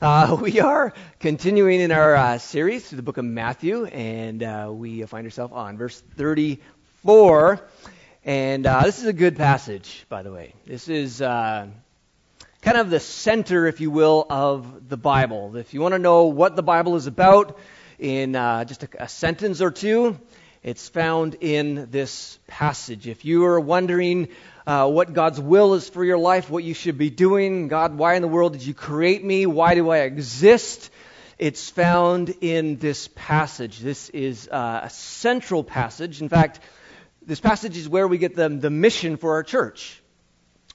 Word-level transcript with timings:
Uh, 0.00 0.36
we 0.40 0.60
are 0.60 0.92
continuing 1.18 1.80
in 1.80 1.90
our 1.90 2.14
uh, 2.14 2.38
series 2.38 2.88
through 2.88 2.96
the 2.96 3.02
book 3.02 3.18
of 3.18 3.24
Matthew, 3.24 3.84
and 3.86 4.44
uh, 4.44 4.70
we 4.70 5.02
find 5.02 5.26
ourselves 5.26 5.52
on 5.52 5.76
verse 5.76 6.00
34. 6.16 7.60
And 8.24 8.64
uh, 8.64 8.82
this 8.84 9.00
is 9.00 9.06
a 9.06 9.12
good 9.12 9.36
passage, 9.36 10.06
by 10.08 10.22
the 10.22 10.30
way. 10.30 10.54
This 10.66 10.88
is 10.88 11.20
uh, 11.20 11.66
kind 12.62 12.76
of 12.76 12.90
the 12.90 13.00
center, 13.00 13.66
if 13.66 13.80
you 13.80 13.90
will, 13.90 14.24
of 14.30 14.88
the 14.88 14.96
Bible. 14.96 15.56
If 15.56 15.74
you 15.74 15.80
want 15.80 15.94
to 15.94 15.98
know 15.98 16.26
what 16.26 16.54
the 16.54 16.62
Bible 16.62 16.94
is 16.94 17.08
about 17.08 17.58
in 17.98 18.36
uh, 18.36 18.64
just 18.66 18.84
a, 18.84 18.88
a 19.02 19.08
sentence 19.08 19.60
or 19.60 19.72
two, 19.72 20.16
it's 20.62 20.88
found 20.88 21.36
in 21.40 21.88
this 21.90 22.38
passage. 22.46 23.08
If 23.08 23.24
you 23.24 23.46
are 23.46 23.58
wondering, 23.58 24.28
uh, 24.68 24.86
what 24.86 25.14
God's 25.14 25.40
will 25.40 25.72
is 25.72 25.88
for 25.88 26.04
your 26.04 26.18
life, 26.18 26.50
what 26.50 26.62
you 26.62 26.74
should 26.74 26.98
be 26.98 27.08
doing. 27.08 27.68
God, 27.68 27.96
why 27.96 28.16
in 28.16 28.22
the 28.22 28.28
world 28.28 28.52
did 28.52 28.66
you 28.66 28.74
create 28.74 29.24
me? 29.24 29.46
Why 29.46 29.74
do 29.74 29.88
I 29.88 30.00
exist? 30.00 30.90
It's 31.38 31.70
found 31.70 32.34
in 32.42 32.76
this 32.76 33.08
passage. 33.14 33.78
This 33.78 34.10
is 34.10 34.46
uh, 34.46 34.80
a 34.82 34.90
central 34.90 35.64
passage. 35.64 36.20
In 36.20 36.28
fact, 36.28 36.60
this 37.22 37.40
passage 37.40 37.78
is 37.78 37.88
where 37.88 38.06
we 38.06 38.18
get 38.18 38.36
the, 38.36 38.50
the 38.50 38.68
mission 38.68 39.16
for 39.16 39.32
our 39.36 39.42
church. 39.42 40.02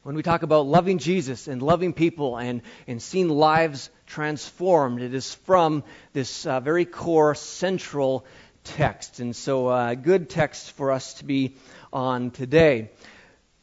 When 0.01 0.15
we 0.15 0.23
talk 0.23 0.41
about 0.41 0.65
loving 0.65 0.97
Jesus 0.97 1.47
and 1.47 1.61
loving 1.61 1.93
people 1.93 2.37
and, 2.37 2.63
and 2.87 2.99
seeing 2.99 3.29
lives 3.29 3.91
transformed, 4.07 5.03
it 5.03 5.13
is 5.13 5.35
from 5.45 5.83
this 6.13 6.47
uh, 6.47 6.59
very 6.61 6.85
core 6.85 7.35
central 7.35 8.25
text. 8.63 9.19
And 9.19 9.35
so, 9.35 9.69
a 9.69 9.91
uh, 9.91 9.93
good 9.93 10.31
text 10.31 10.71
for 10.71 10.91
us 10.91 11.13
to 11.15 11.25
be 11.25 11.57
on 11.91 12.31
today. 12.31 12.89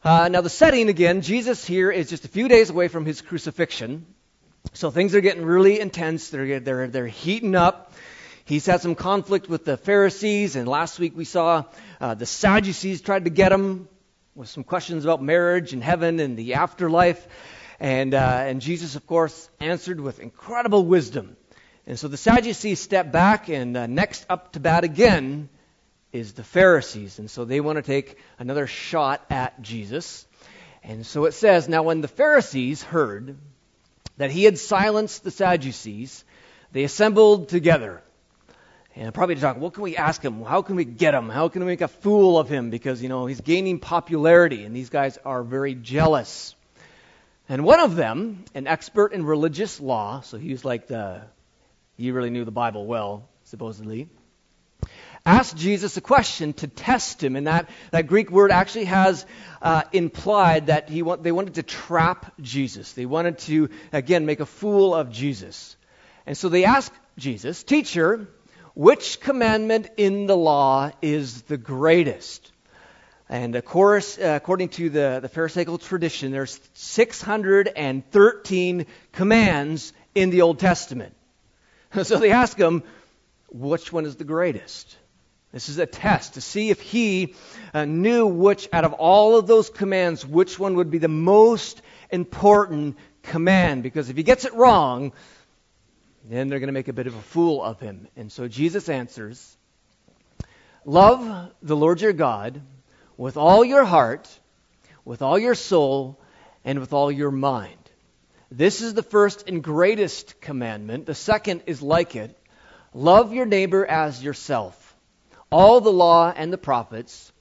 Uh, 0.03 0.29
now, 0.29 0.41
the 0.41 0.49
setting 0.49 0.89
again, 0.89 1.21
Jesus 1.21 1.63
here 1.63 1.91
is 1.91 2.09
just 2.09 2.25
a 2.25 2.27
few 2.27 2.47
days 2.47 2.71
away 2.71 2.87
from 2.87 3.05
his 3.05 3.21
crucifixion. 3.21 4.07
So 4.73 4.89
things 4.89 5.13
are 5.13 5.21
getting 5.21 5.45
really 5.45 5.79
intense. 5.79 6.29
They're, 6.29 6.59
they're, 6.59 6.87
they're 6.87 7.05
heating 7.05 7.53
up. 7.53 7.93
He's 8.43 8.65
had 8.65 8.81
some 8.81 8.95
conflict 8.95 9.47
with 9.47 9.63
the 9.63 9.77
Pharisees, 9.77 10.55
and 10.55 10.67
last 10.67 10.97
week 10.97 11.15
we 11.15 11.23
saw 11.23 11.65
uh, 11.99 12.15
the 12.15 12.25
Sadducees 12.25 13.01
tried 13.01 13.25
to 13.25 13.29
get 13.29 13.51
him 13.51 13.87
with 14.33 14.49
some 14.49 14.63
questions 14.63 15.05
about 15.05 15.21
marriage 15.21 15.71
and 15.71 15.83
heaven 15.83 16.19
and 16.19 16.35
the 16.35 16.55
afterlife. 16.55 17.27
And, 17.79 18.15
uh, 18.15 18.43
and 18.47 18.59
Jesus, 18.59 18.95
of 18.95 19.05
course, 19.05 19.51
answered 19.59 19.99
with 19.99 20.19
incredible 20.19 20.83
wisdom. 20.83 21.37
And 21.85 21.99
so 21.99 22.07
the 22.07 22.17
Sadducees 22.17 22.79
stepped 22.79 23.11
back, 23.11 23.49
and 23.49 23.77
uh, 23.77 23.85
next 23.85 24.25
up 24.31 24.53
to 24.53 24.59
bat 24.59 24.83
again 24.83 25.49
is 26.11 26.33
the 26.33 26.43
Pharisees. 26.43 27.19
And 27.19 27.29
so 27.29 27.45
they 27.45 27.61
want 27.61 27.77
to 27.77 27.81
take 27.81 28.17
another 28.39 28.67
shot 28.67 29.25
at 29.29 29.61
Jesus. 29.61 30.25
And 30.83 31.05
so 31.05 31.25
it 31.25 31.33
says, 31.33 31.69
Now 31.69 31.83
when 31.83 32.01
the 32.01 32.07
Pharisees 32.07 32.83
heard 32.83 33.37
that 34.17 34.31
he 34.31 34.43
had 34.43 34.57
silenced 34.57 35.23
the 35.23 35.31
Sadducees, 35.31 36.23
they 36.71 36.83
assembled 36.83 37.49
together. 37.49 38.01
And 38.95 39.13
probably 39.13 39.35
to 39.35 39.41
talk, 39.41 39.57
what 39.57 39.73
can 39.73 39.83
we 39.83 39.95
ask 39.95 40.21
him? 40.21 40.43
How 40.43 40.61
can 40.61 40.75
we 40.75 40.83
get 40.83 41.13
him? 41.13 41.29
How 41.29 41.47
can 41.47 41.61
we 41.61 41.67
make 41.67 41.81
a 41.81 41.87
fool 41.87 42.37
of 42.37 42.49
him? 42.49 42.69
Because, 42.71 43.01
you 43.01 43.07
know, 43.07 43.25
he's 43.25 43.39
gaining 43.39 43.79
popularity, 43.79 44.65
and 44.65 44.75
these 44.75 44.89
guys 44.89 45.17
are 45.23 45.43
very 45.43 45.75
jealous. 45.75 46.55
And 47.47 47.63
one 47.63 47.79
of 47.79 47.95
them, 47.95 48.43
an 48.53 48.67
expert 48.67 49.13
in 49.13 49.23
religious 49.25 49.79
law, 49.79 50.19
so 50.21 50.37
he 50.37 50.51
was 50.51 50.65
like 50.65 50.87
the, 50.87 51.21
he 51.95 52.11
really 52.11 52.31
knew 52.31 52.43
the 52.43 52.51
Bible 52.51 52.85
well, 52.85 53.29
supposedly 53.45 54.09
asked 55.25 55.55
Jesus 55.55 55.97
a 55.97 56.01
question 56.01 56.53
to 56.53 56.67
test 56.67 57.23
him. 57.23 57.35
And 57.35 57.47
that, 57.47 57.69
that 57.91 58.07
Greek 58.07 58.31
word 58.31 58.51
actually 58.51 58.85
has 58.85 59.25
uh, 59.61 59.83
implied 59.91 60.67
that 60.67 60.89
he 60.89 61.03
they 61.21 61.31
wanted 61.31 61.55
to 61.55 61.63
trap 61.63 62.33
Jesus. 62.41 62.93
They 62.93 63.05
wanted 63.05 63.39
to, 63.39 63.69
again, 63.91 64.25
make 64.25 64.39
a 64.39 64.45
fool 64.45 64.95
of 64.95 65.11
Jesus. 65.11 65.75
And 66.25 66.37
so 66.37 66.49
they 66.49 66.65
asked 66.65 66.93
Jesus, 67.17 67.63
Teacher, 67.63 68.27
which 68.73 69.19
commandment 69.19 69.89
in 69.97 70.27
the 70.27 70.37
law 70.37 70.91
is 71.01 71.41
the 71.43 71.57
greatest? 71.57 72.51
And 73.29 73.55
of 73.55 73.63
course, 73.63 74.17
uh, 74.17 74.39
according 74.41 74.69
to 74.69 74.89
the, 74.89 75.19
the 75.21 75.29
Pharisaical 75.29 75.77
tradition, 75.77 76.31
there's 76.31 76.59
613 76.73 78.85
commands 79.13 79.93
in 80.13 80.31
the 80.31 80.41
Old 80.41 80.59
Testament. 80.59 81.15
So 82.03 82.19
they 82.19 82.31
ask 82.31 82.57
him, 82.57 82.83
which 83.49 83.91
one 83.91 84.05
is 84.05 84.15
the 84.15 84.23
greatest? 84.23 84.95
This 85.51 85.67
is 85.67 85.77
a 85.77 85.85
test 85.85 86.35
to 86.35 86.41
see 86.41 86.69
if 86.69 86.81
he 86.81 87.35
uh, 87.73 87.85
knew 87.85 88.25
which, 88.25 88.69
out 88.71 88.85
of 88.85 88.93
all 88.93 89.37
of 89.37 89.47
those 89.47 89.69
commands, 89.69 90.25
which 90.25 90.57
one 90.57 90.75
would 90.75 90.89
be 90.89 90.97
the 90.97 91.09
most 91.09 91.81
important 92.09 92.97
command. 93.23 93.83
Because 93.83 94.09
if 94.09 94.15
he 94.15 94.23
gets 94.23 94.45
it 94.45 94.53
wrong, 94.53 95.11
then 96.29 96.47
they're 96.47 96.59
going 96.59 96.67
to 96.67 96.73
make 96.73 96.87
a 96.87 96.93
bit 96.93 97.07
of 97.07 97.15
a 97.15 97.21
fool 97.21 97.61
of 97.61 97.79
him. 97.79 98.07
And 98.15 98.31
so 98.31 98.47
Jesus 98.47 98.87
answers 98.87 99.57
Love 100.85 101.51
the 101.61 101.75
Lord 101.75 102.01
your 102.01 102.13
God 102.13 102.61
with 103.17 103.37
all 103.37 103.63
your 103.63 103.83
heart, 103.83 104.27
with 105.05 105.21
all 105.21 105.37
your 105.37 105.53
soul, 105.53 106.19
and 106.65 106.79
with 106.79 106.93
all 106.93 107.11
your 107.11 107.29
mind. 107.29 107.77
This 108.49 108.81
is 108.81 108.93
the 108.93 109.03
first 109.03 109.47
and 109.47 109.63
greatest 109.63 110.41
commandment. 110.41 111.05
The 111.05 111.15
second 111.15 111.63
is 111.67 111.81
like 111.81 112.15
it 112.15 112.37
love 112.93 113.33
your 113.33 113.45
neighbor 113.45 113.85
as 113.85 114.23
yourself. 114.23 114.80
All 115.51 115.81
the 115.81 115.91
law 115.91 116.31
and 116.35 116.51
the 116.51 116.57
prophets 116.57 117.31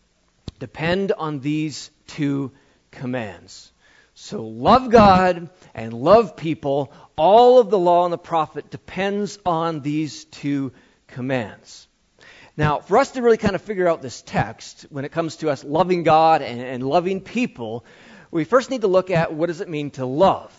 depend 0.59 1.13
on 1.13 1.41
these 1.41 1.91
two 2.09 2.51
commands. 2.91 3.73
So 4.15 4.45
love 4.45 4.91
God 4.91 5.49
and 5.75 5.93
love 5.93 6.37
people. 6.37 6.93
All 7.17 7.61
of 7.61 7.71
the 7.71 7.79
law 7.79 8.05
and 8.05 8.13
the 8.13 8.19
prophet 8.19 8.69
depends 8.69 9.39
on 9.47 9.81
these 9.81 10.25
two 10.25 10.73
commands. 11.07 11.87
Now, 12.57 12.81
for 12.81 12.99
us 12.99 13.13
to 13.13 13.23
really 13.23 13.39
kind 13.39 13.55
of 13.55 13.63
figure 13.63 13.89
out 13.89 14.03
this 14.03 14.23
text, 14.23 14.87
when 14.91 15.05
it 15.05 15.13
comes 15.13 15.37
to 15.37 15.49
us 15.49 15.63
loving 15.65 16.03
God 16.03 16.43
and, 16.43 16.61
and 16.61 16.83
loving 16.83 17.21
people, 17.21 17.85
we 18.31 18.45
first 18.45 18.71
need 18.71 18.83
to 18.83 18.89
look 18.89 19.11
at 19.11 19.33
what 19.33 19.47
does 19.47 19.61
it 19.61 19.69
mean 19.69 19.93
to 19.93 20.05
love. 20.05 20.53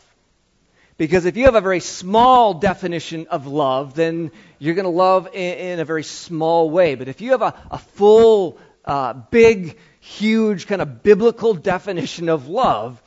Because 1.02 1.26
if 1.26 1.36
you 1.36 1.46
have 1.46 1.56
a 1.56 1.62
very 1.62 1.80
small 1.80 2.54
definition 2.54 3.26
of 3.32 3.48
love, 3.48 3.96
then 3.96 4.32
you're 4.60 4.76
going 4.76 4.86
to 4.86 4.92
love 4.92 5.30
in, 5.34 5.58
in, 5.58 5.80
a 5.80 5.84
very 5.84 6.04
small 6.04 6.70
way. 6.70 6.94
But 6.94 7.08
if 7.08 7.22
you 7.22 7.32
have 7.32 7.42
a, 7.42 7.56
a 7.72 7.80
full, 7.80 8.60
uh, 8.86 9.14
big, 9.14 9.80
huge 10.00 10.68
kind 10.68 10.80
of 10.80 11.02
biblical 11.02 11.56
definition 11.56 12.30
of 12.30 12.50
love, 12.50 13.02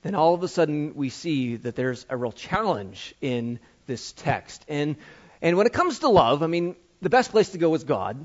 then 0.00 0.14
all 0.14 0.32
of 0.32 0.42
a 0.42 0.48
sudden 0.48 0.94
we 0.94 1.10
see 1.10 1.56
that 1.56 1.76
there's 1.76 2.06
a 2.08 2.16
real 2.16 2.32
challenge 2.32 3.14
in 3.20 3.58
this 3.86 4.12
text. 4.12 4.64
And, 4.66 4.96
and 5.42 5.58
when 5.58 5.66
it 5.66 5.74
comes 5.74 5.98
to 5.98 6.08
love, 6.08 6.42
I 6.42 6.46
mean, 6.46 6.76
the 7.02 7.10
best 7.10 7.30
place 7.30 7.50
to 7.50 7.58
go 7.58 7.74
is 7.74 7.84
God. 7.84 8.24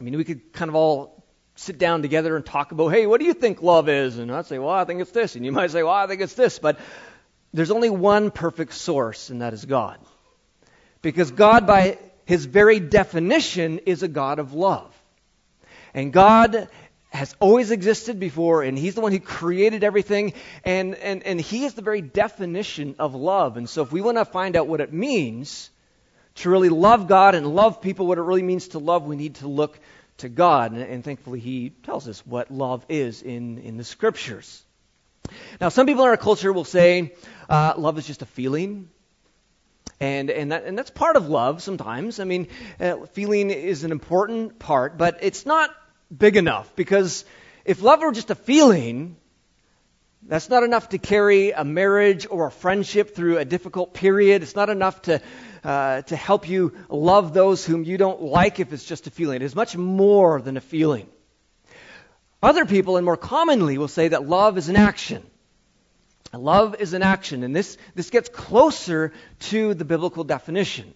I 0.00 0.02
mean, 0.02 0.16
we 0.16 0.24
could 0.24 0.52
kind 0.52 0.68
of 0.68 0.74
all 0.74 1.22
sit 1.54 1.78
down 1.78 2.02
together 2.02 2.34
and 2.34 2.44
talk 2.44 2.72
about, 2.72 2.88
hey, 2.88 3.06
what 3.06 3.20
do 3.20 3.26
you 3.26 3.34
think 3.34 3.62
love 3.62 3.88
is? 3.88 4.18
And 4.18 4.32
I'd 4.32 4.46
say, 4.46 4.58
well, 4.58 4.70
I 4.70 4.84
think 4.84 5.00
it's 5.00 5.12
this. 5.12 5.36
And 5.36 5.44
you 5.44 5.52
might 5.52 5.70
say, 5.70 5.84
well, 5.84 5.92
I 5.92 6.08
think 6.08 6.20
it's 6.20 6.34
this. 6.34 6.58
But 6.58 6.80
there's 7.52 7.70
only 7.70 7.90
one 7.90 8.30
perfect 8.30 8.74
source, 8.74 9.30
and 9.30 9.42
that 9.42 9.52
is 9.52 9.64
God. 9.64 9.98
Because 11.02 11.30
God, 11.30 11.66
by 11.66 11.98
his 12.24 12.44
very 12.44 12.80
definition, 12.80 13.80
is 13.80 14.02
a 14.02 14.08
God 14.08 14.38
of 14.38 14.54
love. 14.54 14.94
And 15.94 16.12
God 16.12 16.68
has 17.10 17.36
always 17.40 17.70
existed 17.70 18.18
before, 18.18 18.62
and 18.62 18.78
he's 18.78 18.94
the 18.94 19.02
one 19.02 19.12
who 19.12 19.20
created 19.20 19.84
everything, 19.84 20.32
and, 20.64 20.94
and, 20.94 21.22
and 21.24 21.38
he 21.38 21.64
is 21.64 21.74
the 21.74 21.82
very 21.82 22.00
definition 22.00 22.94
of 22.98 23.14
love. 23.14 23.58
And 23.58 23.68
so 23.68 23.82
if 23.82 23.92
we 23.92 24.00
want 24.00 24.16
to 24.16 24.24
find 24.24 24.56
out 24.56 24.66
what 24.66 24.80
it 24.80 24.92
means 24.92 25.68
to 26.36 26.48
really 26.48 26.70
love 26.70 27.08
God 27.08 27.34
and 27.34 27.54
love 27.54 27.82
people, 27.82 28.06
what 28.06 28.16
it 28.16 28.22
really 28.22 28.42
means 28.42 28.68
to 28.68 28.78
love, 28.78 29.04
we 29.04 29.16
need 29.16 29.34
to 29.36 29.48
look 29.48 29.78
to 30.18 30.30
God. 30.30 30.72
And, 30.72 30.80
and 30.80 31.04
thankfully, 31.04 31.40
he 31.40 31.70
tells 31.70 32.08
us 32.08 32.24
what 32.26 32.50
love 32.50 32.86
is 32.88 33.20
in, 33.20 33.58
in 33.58 33.76
the 33.76 33.84
scriptures. 33.84 34.64
Now, 35.60 35.68
some 35.68 35.86
people 35.86 36.04
in 36.04 36.10
our 36.10 36.16
culture 36.16 36.52
will 36.52 36.64
say 36.64 37.14
uh, 37.48 37.74
love 37.76 37.98
is 37.98 38.06
just 38.06 38.22
a 38.22 38.26
feeling. 38.26 38.88
And, 40.00 40.30
and, 40.30 40.50
that, 40.50 40.64
and 40.64 40.76
that's 40.76 40.90
part 40.90 41.16
of 41.16 41.28
love 41.28 41.62
sometimes. 41.62 42.18
I 42.18 42.24
mean, 42.24 42.48
uh, 42.80 43.06
feeling 43.12 43.50
is 43.50 43.84
an 43.84 43.92
important 43.92 44.58
part, 44.58 44.98
but 44.98 45.18
it's 45.22 45.46
not 45.46 45.70
big 46.16 46.36
enough 46.36 46.74
because 46.74 47.24
if 47.64 47.82
love 47.82 48.00
were 48.00 48.12
just 48.12 48.30
a 48.30 48.34
feeling, 48.34 49.16
that's 50.24 50.48
not 50.48 50.62
enough 50.62 50.88
to 50.90 50.98
carry 50.98 51.52
a 51.52 51.64
marriage 51.64 52.26
or 52.28 52.46
a 52.46 52.50
friendship 52.50 53.14
through 53.14 53.38
a 53.38 53.44
difficult 53.44 53.94
period. 53.94 54.42
It's 54.42 54.56
not 54.56 54.70
enough 54.70 55.02
to, 55.02 55.20
uh, 55.62 56.02
to 56.02 56.16
help 56.16 56.48
you 56.48 56.74
love 56.88 57.32
those 57.32 57.64
whom 57.64 57.84
you 57.84 57.96
don't 57.96 58.22
like 58.22 58.58
if 58.58 58.72
it's 58.72 58.84
just 58.84 59.06
a 59.06 59.10
feeling. 59.10 59.36
It 59.36 59.42
is 59.42 59.54
much 59.54 59.76
more 59.76 60.40
than 60.40 60.56
a 60.56 60.60
feeling. 60.60 61.08
Other 62.42 62.66
people, 62.66 62.96
and 62.96 63.04
more 63.04 63.16
commonly, 63.16 63.78
will 63.78 63.88
say 63.88 64.08
that 64.08 64.28
love 64.28 64.58
is 64.58 64.68
an 64.68 64.76
action. 64.76 65.22
Love 66.34 66.76
is 66.80 66.94
an 66.94 67.02
action, 67.02 67.44
and 67.44 67.54
this, 67.54 67.76
this 67.94 68.10
gets 68.10 68.28
closer 68.28 69.12
to 69.38 69.74
the 69.74 69.84
biblical 69.84 70.24
definition. 70.24 70.94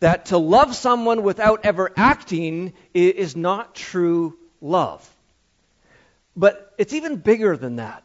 That 0.00 0.26
to 0.26 0.38
love 0.38 0.74
someone 0.74 1.22
without 1.22 1.64
ever 1.64 1.92
acting 1.96 2.72
is 2.94 3.36
not 3.36 3.74
true 3.74 4.36
love. 4.60 5.08
But 6.36 6.74
it's 6.78 6.94
even 6.94 7.16
bigger 7.16 7.56
than 7.56 7.76
that. 7.76 8.02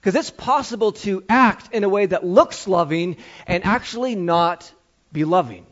Because 0.00 0.14
it's 0.14 0.30
possible 0.30 0.92
to 0.92 1.24
act 1.28 1.72
in 1.72 1.82
a 1.84 1.88
way 1.88 2.06
that 2.06 2.24
looks 2.24 2.68
loving 2.68 3.16
and 3.46 3.64
actually 3.64 4.14
not 4.14 4.70
be 5.12 5.24
loving. 5.24 5.66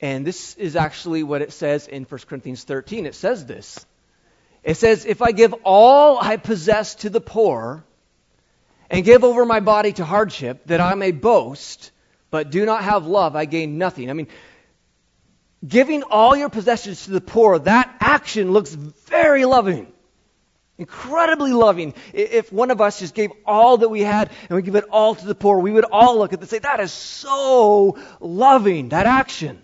And 0.00 0.26
this 0.26 0.54
is 0.56 0.76
actually 0.76 1.22
what 1.22 1.42
it 1.42 1.52
says 1.52 1.86
in 1.86 2.04
1 2.04 2.20
Corinthians 2.28 2.64
13. 2.64 3.06
It 3.06 3.14
says 3.14 3.46
this. 3.46 3.86
It 4.62 4.76
says, 4.76 5.04
If 5.04 5.22
I 5.22 5.32
give 5.32 5.54
all 5.64 6.18
I 6.20 6.36
possess 6.36 6.96
to 6.96 7.10
the 7.10 7.20
poor 7.20 7.84
and 8.90 9.04
give 9.04 9.24
over 9.24 9.44
my 9.44 9.60
body 9.60 9.92
to 9.92 10.04
hardship, 10.04 10.66
that 10.66 10.80
I 10.80 10.94
may 10.94 11.12
boast, 11.12 11.90
but 12.30 12.50
do 12.50 12.64
not 12.64 12.84
have 12.84 13.06
love, 13.06 13.36
I 13.36 13.44
gain 13.44 13.78
nothing. 13.78 14.10
I 14.10 14.12
mean, 14.12 14.28
giving 15.66 16.02
all 16.02 16.36
your 16.36 16.48
possessions 16.48 17.04
to 17.04 17.10
the 17.10 17.20
poor, 17.20 17.58
that 17.60 17.94
action 18.00 18.52
looks 18.52 18.72
very 18.72 19.44
loving. 19.44 19.92
Incredibly 20.78 21.52
loving. 21.52 21.94
If 22.12 22.52
one 22.52 22.70
of 22.70 22.80
us 22.80 23.00
just 23.00 23.14
gave 23.14 23.32
all 23.44 23.78
that 23.78 23.88
we 23.88 24.00
had 24.00 24.30
and 24.48 24.56
we 24.56 24.62
give 24.62 24.76
it 24.76 24.84
all 24.90 25.16
to 25.16 25.26
the 25.26 25.34
poor, 25.34 25.58
we 25.58 25.72
would 25.72 25.84
all 25.84 26.18
look 26.18 26.32
at 26.32 26.38
it 26.38 26.42
and 26.42 26.48
say, 26.48 26.60
that 26.60 26.78
is 26.78 26.92
so 26.92 27.98
loving, 28.20 28.90
that 28.90 29.06
action. 29.06 29.60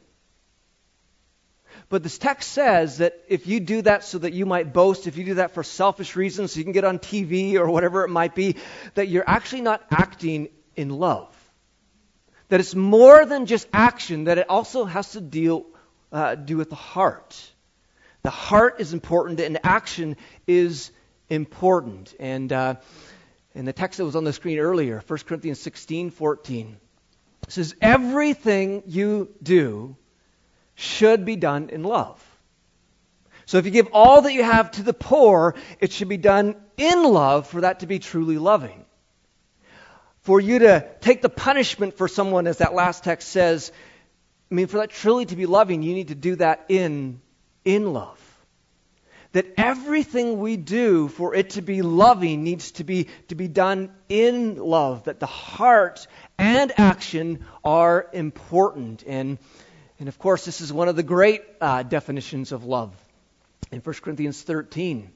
But 1.89 2.03
this 2.03 2.19
text 2.19 2.53
says 2.53 2.99
that 2.99 3.21
if 3.29 3.47
you 3.47 3.61
do 3.61 3.83
that 3.83 4.05
so 4.05 4.19
that 4.19 4.33
you 4.33 4.47
might 4.47 4.73
boast, 4.73 5.07
if 5.07 5.17
you 5.17 5.25
do 5.25 5.35
that 5.35 5.53
for 5.53 5.63
selfish 5.63 6.17
reasons, 6.17 6.53
so 6.53 6.59
you 6.59 6.65
can 6.65 6.73
get 6.73 6.85
on 6.85 6.99
TV 6.99 7.55
or 7.55 7.69
whatever 7.69 8.05
it 8.05 8.09
might 8.09 8.35
be, 8.35 8.57
that 8.95 9.09
you're 9.09 9.29
actually 9.29 9.63
not 9.63 9.85
acting 9.91 10.49
in 10.77 10.89
love. 10.89 11.35
That 12.49 12.61
it's 12.61 12.75
more 12.75 13.25
than 13.25 13.47
just 13.47 13.69
action, 13.73 14.25
that 14.25 14.39
it 14.39 14.49
also 14.49 14.85
has 14.85 15.13
to 15.13 15.21
deal 15.21 15.67
uh, 16.13 16.37
do 16.37 16.57
with 16.57 16.71
the 16.71 16.77
heart. 16.77 17.37
The 18.23 18.31
heart 18.31 18.77
is 18.79 18.93
important, 18.93 19.41
and 19.41 19.59
action 19.65 20.17
is 20.47 20.91
important. 21.29 22.15
And 22.19 22.53
uh, 22.53 22.77
in 23.55 23.65
the 23.65 23.73
text 23.73 23.99
that 23.99 24.05
was 24.05 24.17
on 24.17 24.25
the 24.25 24.33
screen 24.33 24.59
earlier, 24.59 25.03
1 25.07 25.19
Corinthians 25.27 25.61
16 25.61 26.11
14, 26.11 26.77
it 27.43 27.53
says, 27.53 27.75
Everything 27.81 28.85
you 28.87 29.29
do 29.43 29.97
should 30.75 31.25
be 31.25 31.37
done 31.37 31.71
in 31.71 31.82
love. 31.82 32.23
So 33.47 33.59
if 33.59 33.67
you 33.67 33.71
give 33.71 33.88
all 33.93 34.23
that 34.23 34.32
you 34.32 34.43
have 34.43 34.71
to 34.73 34.82
the 34.82 34.94
poor, 34.94 35.55
it 35.81 35.93
should 35.93 36.09
be 36.09 36.17
done 36.17 36.56
in 36.76 37.05
love 37.05 37.47
for 37.47 37.61
that 37.61 37.81
to 37.81 37.87
be 37.87 37.99
truly 37.99 38.38
loving. 38.38 38.85
For 40.23 40.41
you 40.41 40.61
to 40.61 40.88
take 41.00 41.21
the 41.21 41.29
punishment 41.29 41.99
for 41.99 42.09
someone, 42.09 42.47
as 42.47 42.59
that 42.59 42.75
last 42.75 43.05
text 43.05 43.29
says, 43.29 43.71
I 44.50 44.55
mean, 44.55 44.67
for 44.67 44.79
that 44.79 44.91
truly 44.91 45.26
to 45.26 45.37
be 45.37 45.47
loving, 45.47 45.82
you 45.82 45.94
need 45.94 46.09
to 46.09 46.15
do 46.15 46.37
that 46.37 46.67
in, 46.69 47.21
in 47.65 47.93
love. 47.93 48.21
That 49.32 49.53
everything 49.56 50.38
we 50.38 50.56
do 50.56 51.09
for 51.09 51.35
it 51.35 51.50
to 51.50 51.62
be 51.62 51.82
loving 51.82 52.44
needs 52.44 52.71
to 52.73 52.85
be, 52.85 53.09
to 53.29 53.35
be 53.35 53.49
done 53.49 53.91
in 54.09 54.56
love. 54.56 55.05
That 55.05 55.19
the 55.19 55.26
heart 55.26 56.06
and 56.38 56.73
action 56.79 57.44
are 57.65 58.09
important. 58.12 59.03
And 59.06 59.38
and 59.99 60.08
of 60.08 60.19
course, 60.19 60.44
this 60.44 60.61
is 60.61 60.73
one 60.73 60.88
of 60.88 60.96
the 60.96 61.02
great 61.02 61.43
uh, 61.61 61.82
definitions 61.82 62.52
of 62.52 62.64
love 62.64 62.94
in 63.70 63.81
1 63.81 63.94
Corinthians 63.96 64.43
13. 64.43 65.11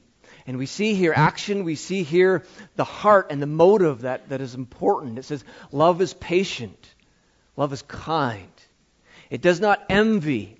And 0.47 0.57
we 0.57 0.65
see 0.65 0.93
here 0.93 1.13
action, 1.15 1.63
we 1.63 1.75
see 1.75 2.03
here 2.03 2.43
the 2.75 2.83
heart 2.83 3.27
and 3.29 3.41
the 3.41 3.47
motive 3.47 4.01
that, 4.01 4.29
that 4.29 4.41
is 4.41 4.55
important. 4.55 5.19
It 5.19 5.25
says, 5.25 5.43
Love 5.71 6.01
is 6.01 6.13
patient, 6.13 6.93
love 7.57 7.73
is 7.73 7.81
kind. 7.83 8.51
It 9.29 9.41
does 9.41 9.59
not 9.59 9.83
envy, 9.89 10.57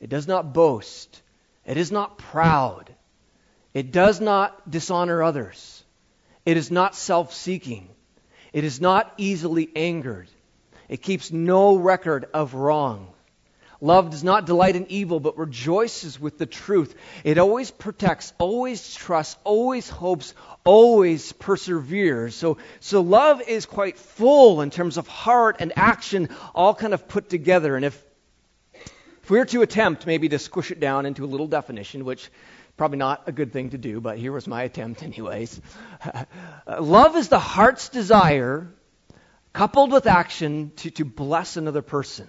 it 0.00 0.08
does 0.08 0.26
not 0.26 0.52
boast, 0.52 1.22
it 1.64 1.76
is 1.76 1.92
not 1.92 2.18
proud, 2.18 2.92
it 3.74 3.92
does 3.92 4.20
not 4.20 4.68
dishonor 4.68 5.22
others, 5.22 5.84
it 6.44 6.56
is 6.56 6.70
not 6.70 6.94
self 6.96 7.34
seeking, 7.34 7.88
it 8.52 8.64
is 8.64 8.80
not 8.80 9.12
easily 9.16 9.70
angered, 9.76 10.28
it 10.88 11.02
keeps 11.02 11.30
no 11.30 11.76
record 11.76 12.26
of 12.32 12.54
wrong. 12.54 13.12
Love 13.80 14.10
does 14.10 14.22
not 14.22 14.44
delight 14.44 14.76
in 14.76 14.86
evil, 14.90 15.20
but 15.20 15.38
rejoices 15.38 16.20
with 16.20 16.36
the 16.36 16.46
truth. 16.46 16.94
It 17.24 17.38
always 17.38 17.70
protects, 17.70 18.32
always 18.38 18.94
trusts, 18.94 19.36
always 19.42 19.88
hopes, 19.88 20.34
always 20.64 21.32
perseveres. 21.32 22.34
So, 22.34 22.58
so 22.80 23.00
love 23.00 23.40
is 23.40 23.64
quite 23.64 23.98
full 23.98 24.60
in 24.60 24.70
terms 24.70 24.98
of 24.98 25.08
heart 25.08 25.56
and 25.60 25.72
action, 25.76 26.28
all 26.54 26.74
kind 26.74 26.92
of 26.92 27.08
put 27.08 27.30
together. 27.30 27.74
And 27.74 27.86
if, 27.86 28.04
if 29.22 29.30
we 29.30 29.38
were 29.38 29.46
to 29.46 29.62
attempt 29.62 30.06
maybe 30.06 30.28
to 30.28 30.38
squish 30.38 30.70
it 30.70 30.78
down 30.78 31.06
into 31.06 31.24
a 31.24 31.26
little 31.26 31.48
definition, 31.48 32.04
which 32.04 32.30
probably 32.76 32.98
not 32.98 33.22
a 33.28 33.32
good 33.32 33.52
thing 33.52 33.70
to 33.70 33.78
do, 33.78 34.00
but 34.00 34.18
here 34.18 34.32
was 34.32 34.46
my 34.46 34.62
attempt 34.64 35.02
anyways. 35.02 35.58
love 36.80 37.16
is 37.16 37.28
the 37.28 37.38
heart's 37.38 37.88
desire 37.88 38.68
coupled 39.54 39.90
with 39.90 40.06
action 40.06 40.72
to, 40.76 40.90
to 40.90 41.04
bless 41.04 41.56
another 41.56 41.82
person. 41.82 42.28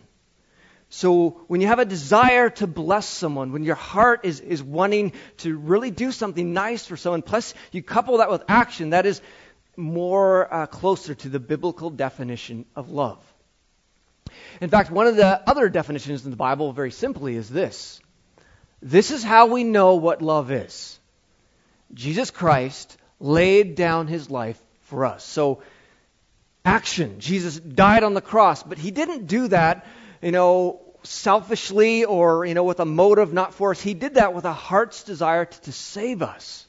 So 0.94 1.42
when 1.48 1.62
you 1.62 1.68
have 1.68 1.80
a 1.80 1.86
desire 1.86 2.50
to 2.50 2.68
bless 2.68 3.08
someone, 3.08 3.54
when 3.54 3.64
your 3.64 3.76
heart 3.76 4.26
is, 4.26 4.42
is 4.42 4.62
wanting 4.62 5.14
to 5.38 5.58
really 5.58 5.90
do 5.90 6.12
something 6.12 6.52
nice 6.52 6.86
for 6.86 6.98
someone, 6.98 7.22
plus 7.22 7.54
you 7.72 7.82
couple 7.82 8.18
that 8.18 8.30
with 8.30 8.44
action, 8.50 8.90
that 8.90 9.06
is 9.06 9.22
more 9.78 10.54
uh, 10.54 10.66
closer 10.66 11.16
to 11.16 11.30
the 11.30 11.40
biblical 11.40 11.90
definition 11.92 12.66
of 12.76 12.90
love. 12.90 13.20
In 14.60 14.70
fact, 14.70 14.92
one 14.92 15.08
of 15.08 15.16
the 15.16 15.42
other 15.50 15.70
definitions 15.70 16.26
in 16.26 16.30
the 16.30 16.36
Bible, 16.36 16.74
very 16.74 16.92
simply, 16.92 17.38
is 17.38 17.50
this. 17.50 18.02
This 18.82 19.12
is 19.12 19.24
how 19.24 19.46
we 19.46 19.64
know 19.64 19.96
what 19.96 20.22
love 20.22 20.52
is. 20.52 21.00
Jesus 21.94 22.32
Christ 22.32 22.98
laid 23.18 23.76
down 23.76 24.08
his 24.08 24.30
life 24.30 24.62
for 24.82 25.06
us. 25.06 25.24
So, 25.24 25.64
action. 26.66 27.22
Jesus 27.22 27.58
died 27.58 28.04
on 28.04 28.14
the 28.14 28.22
cross, 28.22 28.62
but 28.62 28.78
he 28.78 28.92
didn't 28.92 29.28
do 29.28 29.48
that 29.48 29.86
you 30.22 30.32
know, 30.32 30.82
selfishly 31.04 32.06
or, 32.06 32.46
you 32.46 32.54
know, 32.54 32.64
with 32.64 32.80
a 32.80 32.86
motive 32.86 33.34
not 33.34 33.54
for 33.54 33.72
us. 33.72 33.82
He 33.82 33.94
did 33.94 34.16
that 34.16 34.34
with 34.34 34.46
a 34.46 34.54
heart's 34.54 35.04
desire 35.04 35.46
to, 35.46 35.62
to 35.62 35.72
save 35.72 36.22
us. 36.22 36.68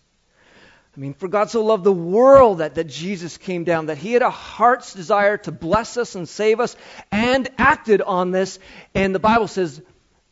I 0.97 1.01
mean, 1.01 1.15
for 1.15 1.27
God 1.27 1.49
so 1.49 1.65
loved 1.65 1.85
the 1.85 1.93
world 1.93 2.59
that, 2.59 2.75
that 2.75 2.85
Jesus 2.87 3.39
came 3.39 3.65
down, 3.65 3.87
that 3.87 3.97
he 3.97 4.13
had 4.13 4.21
a 4.23 4.31
heart's 4.31 4.93
desire 4.93 5.39
to 5.39 5.53
bless 5.53 5.97
us 5.97 6.15
and 6.15 6.29
save 6.29 6.61
us, 6.61 6.77
and 7.11 7.49
acted 7.57 8.03
on 8.03 8.31
this. 8.31 8.59
And 8.95 9.15
the 9.15 9.19
Bible 9.19 9.49
says 9.49 9.81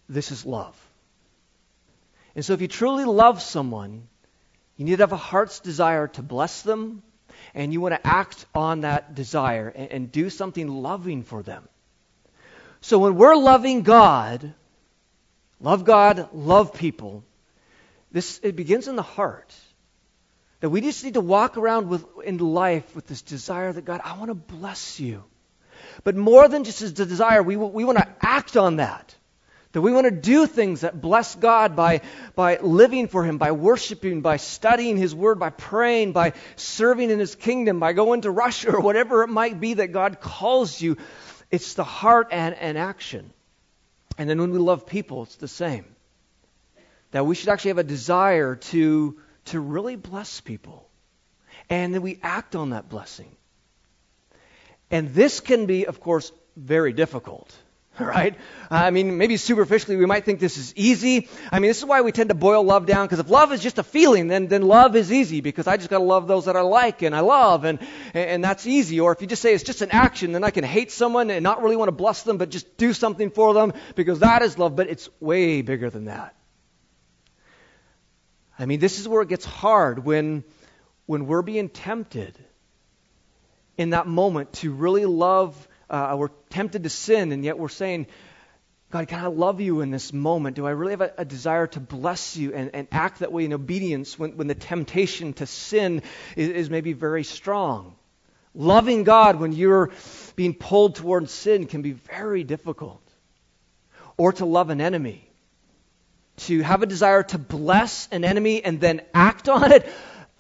this 0.09 0.31
is 0.31 0.45
love. 0.45 0.77
And 2.35 2.45
so 2.45 2.53
if 2.53 2.61
you 2.61 2.69
truly 2.69 3.05
love 3.05 3.41
someone, 3.41 4.07
you 4.77 4.85
need 4.85 4.97
to 4.97 5.03
have 5.03 5.13
a 5.13 5.17
heart's 5.17 5.61
desire 5.61 6.09
to 6.09 6.23
bless 6.23 6.61
them, 6.63 7.03
and 7.55 7.73
you 7.73 7.81
want 7.81 7.95
to 7.95 8.07
act 8.07 8.45
on 8.55 8.83
that 8.83 9.15
desire 9.15 9.69
and, 9.69 9.91
and 9.91 10.13
do 10.13 10.29
something 10.29 10.69
loving 10.69 11.23
for 11.23 11.43
them. 11.43 11.67
So 12.81 12.99
when 12.99 13.17
we're 13.17 13.37
loving 13.37 13.83
God, 13.83 14.55
love 15.61 15.85
God, 15.85 16.28
love 16.33 16.75
people, 16.75 17.25
this 18.11 18.40
it 18.43 18.57
begins 18.57 18.88
in 18.88 18.97
the 18.97 19.02
heart. 19.02 19.55
That 20.61 20.71
we 20.71 20.81
just 20.81 21.05
need 21.05 21.14
to 21.14 21.21
walk 21.21 21.57
around 21.57 21.88
with 21.88 22.05
in 22.25 22.38
life 22.38 22.95
with 22.95 23.07
this 23.07 23.23
desire 23.23 23.73
that 23.73 23.85
God, 23.85 24.00
I 24.05 24.19
want 24.19 24.28
to 24.31 24.35
bless 24.35 25.00
you. 25.00 25.25
But 26.05 26.16
more 26.16 26.49
than 26.49 26.64
just 26.64 26.83
a 26.83 26.90
desire, 26.90 27.43
we, 27.43 27.57
we 27.57 27.85
want 27.85 27.99
to 27.99 28.09
act 28.21 28.57
on 28.57 28.76
that. 28.76 29.14
That 29.73 29.83
we 29.83 29.93
want 29.93 30.07
to 30.07 30.11
do 30.11 30.47
things 30.47 30.81
that 30.81 31.00
bless 31.00 31.37
God 31.37 31.76
by, 31.76 32.00
by 32.35 32.59
living 32.59 33.07
for 33.07 33.23
Him, 33.23 33.38
by 33.38 33.52
worshiping, 33.52 34.21
by 34.21 34.37
studying 34.37 34.97
His 34.97 35.14
Word, 35.14 35.38
by 35.38 35.50
praying, 35.50 36.12
by 36.12 36.33
serving 36.57 37.11
in 37.11 37.21
His 37.21 37.37
kingdom, 37.37 37.78
by 37.78 37.93
going 37.93 38.23
to 38.23 38.33
Russia 38.33 38.73
or 38.73 38.81
whatever 38.81 39.23
it 39.23 39.28
might 39.28 39.61
be 39.61 39.75
that 39.75 39.93
God 39.93 40.21
calls 40.21 40.81
you. 40.81 40.97
It's 41.50 41.75
the 41.75 41.85
heart 41.85 42.28
and, 42.30 42.54
and 42.54 42.78
action. 42.78 43.33
And 44.19 44.28
then 44.28 44.40
when 44.40 44.50
we 44.50 44.59
love 44.59 44.87
people, 44.87 45.25
it's 45.25 45.37
the 45.37 45.49
same. 45.49 45.85
That 47.12 47.26
we 47.26 47.35
should 47.35 47.49
actually 47.49 47.71
have 47.71 47.78
a 47.78 47.85
desire 47.85 48.57
to, 48.57 49.19
to 49.47 49.61
really 49.61 49.97
bless 49.97 50.40
people. 50.40 50.88
And 51.69 51.95
then 51.95 52.02
we 52.02 52.19
act 52.23 52.54
on 52.54 52.71
that 52.71 52.88
blessing. 52.88 53.30
And 54.90 55.14
this 55.14 55.40
can 55.40 55.66
be, 55.66 55.87
of 55.87 56.00
course, 56.00 56.33
very 56.57 56.92
difficult. 56.92 57.52
right? 58.07 58.35
I 58.71 58.90
mean, 58.90 59.19
maybe 59.19 59.37
superficially 59.37 59.97
we 59.97 60.07
might 60.07 60.25
think 60.25 60.40
this 60.40 60.57
is 60.57 60.73
easy. 60.76 61.28
I 61.52 61.59
mean, 61.59 61.69
this 61.69 61.78
is 61.78 61.85
why 61.85 62.00
we 62.00 62.12
tend 62.12 62.30
to 62.30 62.35
boil 62.35 62.62
love 62.62 62.87
down 62.87 63.07
because 63.07 63.19
if 63.19 63.28
love 63.28 63.52
is 63.52 63.62
just 63.62 63.78
a 63.78 63.83
feeling, 63.83 64.28
then 64.28 64.47
then 64.47 64.62
love 64.62 64.97
is 64.97 65.12
easy 65.12 65.40
because 65.40 65.66
I 65.66 65.76
just 65.76 65.90
got 65.90 65.99
to 65.99 66.04
love 66.04 66.26
those 66.26 66.47
that 66.47 66.57
I 66.57 66.62
like 66.62 67.02
and 67.02 67.14
I 67.14 67.21
love 67.21 67.64
and 67.64 67.78
and 68.14 68.42
that's 68.42 68.66
easy. 68.66 69.00
Or 69.00 69.12
if 69.12 69.21
you 69.21 69.26
just 69.26 69.42
say 69.42 69.54
it's 69.54 69.64
just 69.64 69.83
an 69.83 69.90
action, 69.90 70.33
then 70.33 70.45
I 70.45 70.50
can 70.50 70.64
hate 70.64 70.90
someone 70.90 71.30
and 71.30 71.42
not 71.42 71.62
really 71.62 71.76
want 71.76 71.88
to 71.88 71.92
bless 71.92 72.23
them, 72.23 72.38
but 72.38 72.50
just 72.50 72.76
do 72.76 72.92
something 72.92 73.30
for 73.30 73.54
them 73.54 73.73
because 73.95 74.21
that 74.21 74.42
is 74.42 74.59
love. 74.59 74.76
But 74.76 74.88
it's 74.88 75.09
way 75.21 75.62
bigger 75.62 75.90
than 75.90 76.07
that. 76.07 76.35
I 78.59 78.66
mean, 78.66 78.80
this 78.80 78.99
is 78.99 79.09
where 79.09 79.23
it 79.23 79.28
gets 79.28 79.45
hard 79.45 80.04
when 80.04 80.45
when 81.07 81.26
we're 81.26 81.42
being 81.42 81.69
tempted 81.69 82.38
in 83.76 83.90
that 83.90 84.07
moment 84.07 84.52
to 84.52 84.71
really 84.73 85.07
love 85.07 85.66
uh, 85.90 86.16
we're 86.16 86.28
tempted 86.49 86.85
to 86.85 86.88
sin, 86.88 87.32
and 87.32 87.44
yet 87.44 87.59
we're 87.59 87.68
saying, 87.68 88.06
God, 88.90 89.06
can 89.06 89.25
I 89.25 89.28
love 89.28 89.61
you 89.61 89.82
in 89.82 89.90
this 89.90 90.12
moment? 90.12 90.56
Do 90.56 90.66
I 90.66 90.70
really 90.70 90.92
have 90.92 91.00
a, 91.00 91.12
a 91.18 91.25
desire 91.25 91.66
to 91.68 91.80
bless 91.80 92.37
you 92.37 92.54
and, 92.54 92.70
and, 92.75 92.88
act 92.90 93.20
that 93.20 93.32
way 93.32 93.44
in 93.44 93.52
obedience 93.52 94.18
when, 94.18 94.37
when 94.37 94.49
the 94.49 94.54
temptation 94.54 95.32
to 95.35 95.47
sin 95.47 96.02
is, 96.37 96.49
is 96.49 96.70
maybe 96.70 96.92
very 96.92 97.23
strong? 97.23 97.94
Loving 98.52 99.04
God 99.04 99.38
when 99.38 99.52
you're 99.52 99.90
being 100.35 100.54
pulled 100.54 100.97
towards 100.97 101.30
sin 101.30 101.66
can 101.66 101.82
be 101.82 101.92
very 101.92 102.42
difficult. 102.42 103.00
Or 104.16 104.32
to 104.32 104.44
love 104.44 104.70
an 104.70 104.80
enemy. 104.80 105.25
To 106.49 106.61
have 106.62 106.82
a 106.82 106.87
desire 106.87 107.23
to 107.23 107.38
bless 107.38 108.09
an 108.11 108.25
enemy 108.25 108.64
and 108.64 108.80
then 108.80 109.02
act 109.14 109.49
on 109.49 109.70
it, 109.70 109.88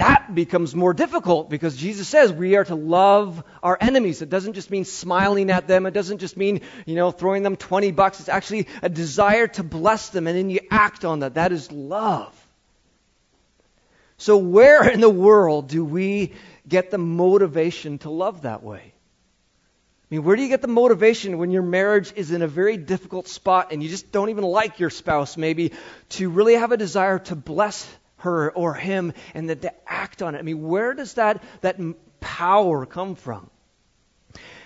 that 0.00 0.34
becomes 0.34 0.74
more 0.74 0.94
difficult 0.94 1.50
because 1.50 1.76
Jesus 1.76 2.08
says 2.08 2.32
we 2.32 2.56
are 2.56 2.64
to 2.64 2.74
love 2.74 3.44
our 3.62 3.76
enemies. 3.78 4.22
It 4.22 4.30
doesn't 4.30 4.54
just 4.54 4.70
mean 4.70 4.86
smiling 4.86 5.50
at 5.50 5.68
them. 5.68 5.84
It 5.84 5.92
doesn't 5.92 6.18
just 6.18 6.38
mean, 6.38 6.62
you 6.86 6.94
know, 6.94 7.10
throwing 7.10 7.42
them 7.42 7.54
20 7.54 7.92
bucks. 7.92 8.18
It's 8.18 8.30
actually 8.30 8.66
a 8.80 8.88
desire 8.88 9.46
to 9.48 9.62
bless 9.62 10.08
them 10.08 10.26
and 10.26 10.36
then 10.36 10.48
you 10.48 10.60
act 10.70 11.04
on 11.04 11.20
that. 11.20 11.34
That 11.34 11.52
is 11.52 11.70
love. 11.70 12.34
So 14.16 14.38
where 14.38 14.88
in 14.88 15.00
the 15.00 15.10
world 15.10 15.68
do 15.68 15.84
we 15.84 16.32
get 16.66 16.90
the 16.90 16.98
motivation 16.98 17.98
to 17.98 18.10
love 18.10 18.42
that 18.42 18.62
way? 18.62 18.80
I 20.10 20.14
mean, 20.14 20.24
where 20.24 20.34
do 20.34 20.42
you 20.42 20.48
get 20.48 20.62
the 20.62 20.68
motivation 20.68 21.36
when 21.36 21.50
your 21.50 21.62
marriage 21.62 22.14
is 22.16 22.30
in 22.30 22.40
a 22.40 22.48
very 22.48 22.78
difficult 22.78 23.28
spot 23.28 23.70
and 23.70 23.82
you 23.82 23.90
just 23.90 24.10
don't 24.10 24.30
even 24.30 24.44
like 24.44 24.80
your 24.80 24.90
spouse, 24.90 25.36
maybe, 25.36 25.72
to 26.10 26.30
really 26.30 26.54
have 26.54 26.72
a 26.72 26.78
desire 26.78 27.18
to 27.18 27.36
bless 27.36 27.86
her 28.20 28.50
or 28.50 28.74
him 28.74 29.12
and 29.34 29.48
then 29.48 29.58
to 29.60 29.72
act 29.86 30.22
on 30.22 30.34
it? 30.34 30.38
I 30.38 30.42
mean, 30.42 30.62
where 30.62 30.94
does 30.94 31.14
that, 31.14 31.42
that 31.60 31.78
power 32.20 32.86
come 32.86 33.14
from? 33.14 33.50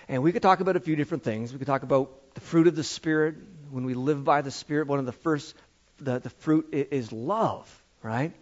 And 0.08 0.22
we 0.22 0.32
could 0.32 0.42
talk 0.42 0.60
about 0.60 0.76
a 0.76 0.80
few 0.80 0.96
different 0.96 1.24
things. 1.24 1.52
We 1.52 1.58
could 1.58 1.66
talk 1.66 1.82
about 1.82 2.34
the 2.34 2.40
fruit 2.40 2.66
of 2.66 2.76
the 2.76 2.84
Spirit. 2.84 3.36
When 3.70 3.84
we 3.84 3.94
live 3.94 4.22
by 4.22 4.42
the 4.42 4.50
Spirit, 4.50 4.86
one 4.86 4.98
of 4.98 5.06
the 5.06 5.12
first, 5.12 5.54
the, 5.98 6.18
the 6.18 6.30
fruit 6.30 6.68
is 6.72 7.10
love, 7.10 7.82
right? 8.02 8.32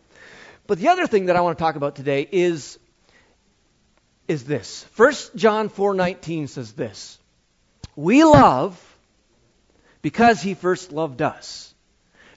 But 0.66 0.78
the 0.78 0.88
other 0.88 1.07
thing 1.07 1.26
that 1.26 1.37
I 1.37 1.40
want 1.40 1.57
to 1.59 1.62
talk 1.62 1.76
about 1.76 1.97
today 1.97 2.28
is 2.31 2.78
is 4.28 4.45
this. 4.45 4.87
1 4.97 5.12
John 5.37 5.69
4:19 5.69 6.49
says 6.49 6.73
this. 6.73 7.19
We 7.97 8.25
love 8.25 8.78
because 10.00 10.40
he 10.40 10.54
first 10.54 10.92
loved 10.92 11.23
us. 11.23 11.72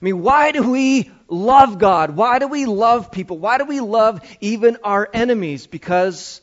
I 0.00 0.04
mean, 0.04 0.22
why 0.22 0.52
do 0.52 0.70
we 0.70 1.10
love 1.28 1.78
God? 1.78 2.10
Why 2.10 2.38
do 2.38 2.48
we 2.48 2.66
love 2.66 3.10
people? 3.10 3.38
Why 3.38 3.58
do 3.58 3.64
we 3.64 3.80
love 3.80 4.20
even 4.40 4.76
our 4.84 5.08
enemies? 5.12 5.66
Because 5.66 6.40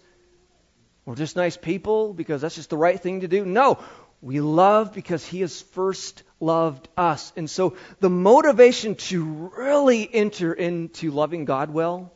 we're 1.06 1.16
just 1.16 1.36
nice 1.36 1.56
people? 1.56 2.14
Because 2.14 2.42
that's 2.42 2.56
just 2.56 2.70
the 2.70 2.78
right 2.78 3.00
thing 3.00 3.22
to 3.22 3.28
do? 3.28 3.46
No. 3.46 3.80
We 4.22 4.40
love 4.40 4.94
because 4.94 5.26
he 5.26 5.42
has 5.42 5.62
first 5.62 6.24
loved 6.40 6.88
us. 6.96 7.34
And 7.36 7.50
so 7.50 7.76
the 8.00 8.10
motivation 8.10 8.96
to 8.96 9.24
really 9.58 10.10
enter 10.12 10.54
into 10.54 11.12
loving 11.12 11.46
God 11.46 11.72
well 11.72 12.14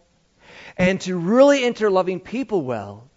and 0.77 1.01
to 1.01 1.17
really 1.17 1.65
enter 1.65 1.91
loving 1.91 2.20
people 2.20 2.62
well 2.62 3.10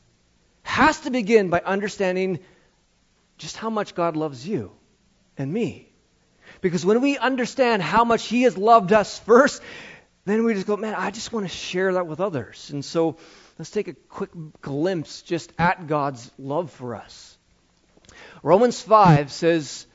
has 0.63 1.01
to 1.01 1.11
begin 1.11 1.51
by 1.51 1.61
understanding 1.61 2.41
just 3.39 3.57
how 3.57 3.71
much 3.71 3.95
God 3.95 4.17
loves 4.17 4.47
you 4.47 4.73
and 5.39 5.53
me. 5.53 5.90
Because 6.61 6.85
when 6.85 7.01
we 7.01 7.17
understand 7.19 7.83
how 7.83 8.05
much 8.05 8.27
He 8.27 8.43
has 8.43 8.57
loved 8.57 8.93
us 8.93 9.19
first, 9.21 9.63
then 10.25 10.45
we 10.45 10.55
just 10.55 10.67
go, 10.67 10.77
man, 10.77 10.95
I 10.95 11.11
just 11.11 11.33
want 11.33 11.47
to 11.47 11.55
share 11.55 11.95
that 11.95 12.07
with 12.07 12.21
others. 12.21 12.71
And 12.71 12.85
so 12.85 13.17
let's 13.59 13.71
take 13.71 13.89
a 13.89 13.95
quick 13.95 14.31
glimpse 14.61 15.23
just 15.23 15.53
at 15.59 15.87
God's 15.87 16.31
love 16.39 16.71
for 16.71 16.95
us. 16.95 17.39
Romans 18.43 18.81
5 18.81 19.33
says, 19.33 19.87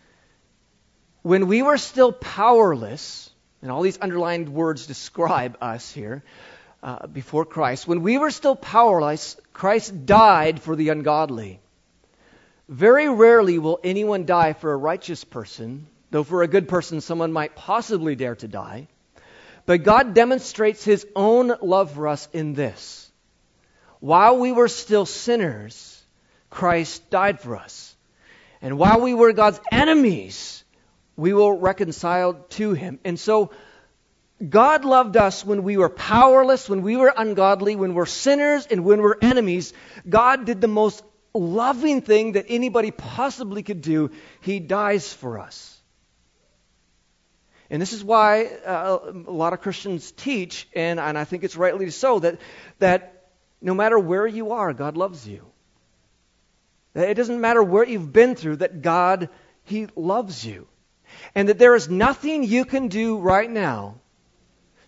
When 1.21 1.47
we 1.47 1.61
were 1.61 1.77
still 1.77 2.11
powerless, 2.11 3.29
and 3.61 3.71
all 3.71 3.81
these 3.81 3.99
underlined 4.01 4.49
words 4.49 4.87
describe 4.87 5.57
us 5.61 5.91
here, 5.91 6.23
uh, 6.83 7.07
before 7.07 7.45
Christ, 7.45 7.87
when 7.87 8.01
we 8.01 8.17
were 8.17 8.29
still 8.29 8.55
powerless, 8.55 9.37
Christ 9.53 10.05
died 10.05 10.61
for 10.61 10.75
the 10.75 10.89
ungodly. 10.89 11.59
Very 12.69 13.09
rarely 13.09 13.57
will 13.57 13.79
anyone 13.83 14.25
die 14.25 14.53
for 14.53 14.71
a 14.71 14.77
righteous 14.77 15.23
person, 15.23 15.87
though 16.11 16.23
for 16.23 16.43
a 16.43 16.47
good 16.47 16.67
person 16.67 17.01
someone 17.01 17.33
might 17.33 17.55
possibly 17.55 18.15
dare 18.15 18.35
to 18.35 18.47
die. 18.47 18.87
But 19.65 19.83
God 19.83 20.13
demonstrates 20.13 20.83
his 20.83 21.05
own 21.15 21.51
love 21.61 21.91
for 21.91 22.07
us 22.07 22.29
in 22.33 22.53
this. 22.53 23.11
While 23.99 24.37
we 24.37 24.51
were 24.51 24.67
still 24.67 25.05
sinners, 25.05 26.03
Christ 26.49 27.09
died 27.09 27.39
for 27.39 27.55
us. 27.55 27.95
And 28.61 28.77
while 28.77 29.01
we 29.01 29.13
were 29.13 29.33
God's 29.33 29.59
enemies, 29.71 30.63
we 31.15 31.33
were 31.33 31.55
reconciled 31.55 32.49
to 32.51 32.73
him. 32.73 32.99
And 33.03 33.19
so 33.19 33.51
God 34.47 34.85
loved 34.85 35.17
us 35.17 35.45
when 35.45 35.63
we 35.63 35.77
were 35.77 35.89
powerless, 35.89 36.69
when 36.69 36.81
we 36.81 36.97
were 36.97 37.13
ungodly, 37.15 37.75
when 37.75 37.93
we're 37.93 38.05
sinners, 38.05 38.67
and 38.67 38.83
when 38.83 39.01
we're 39.01 39.17
enemies. 39.21 39.73
God 40.07 40.45
did 40.45 40.61
the 40.61 40.67
most 40.67 41.03
loving 41.33 42.01
thing 42.01 42.33
that 42.33 42.45
anybody 42.49 42.91
possibly 42.91 43.63
could 43.63 43.81
do. 43.81 44.11
He 44.41 44.59
dies 44.59 45.11
for 45.13 45.39
us. 45.39 45.74
And 47.69 47.81
this 47.81 47.93
is 47.93 48.03
why 48.03 48.45
uh, 48.45 48.99
a 49.27 49.31
lot 49.31 49.53
of 49.53 49.61
Christians 49.61 50.11
teach, 50.11 50.67
and, 50.73 50.99
and 50.99 51.17
I 51.17 51.23
think 51.23 51.43
it's 51.43 51.55
rightly 51.55 51.89
so, 51.89 52.19
that, 52.19 52.39
that 52.79 53.29
no 53.61 53.73
matter 53.73 53.97
where 53.97 54.27
you 54.27 54.51
are, 54.51 54.73
God 54.73 54.97
loves 54.97 55.27
you. 55.27 55.43
That 56.93 57.09
It 57.09 57.15
doesn't 57.15 57.41
matter 57.41 57.63
where 57.63 57.83
you've 57.83 58.13
been 58.13 58.35
through, 58.35 58.57
that 58.57 58.81
God, 58.81 59.29
He 59.63 59.87
loves 59.95 60.45
you. 60.45 60.67
And 61.33 61.49
that 61.49 61.57
there 61.57 61.75
is 61.75 61.89
nothing 61.89 62.43
you 62.43 62.65
can 62.65 62.87
do 62.87 63.17
right 63.17 63.49
now 63.49 63.95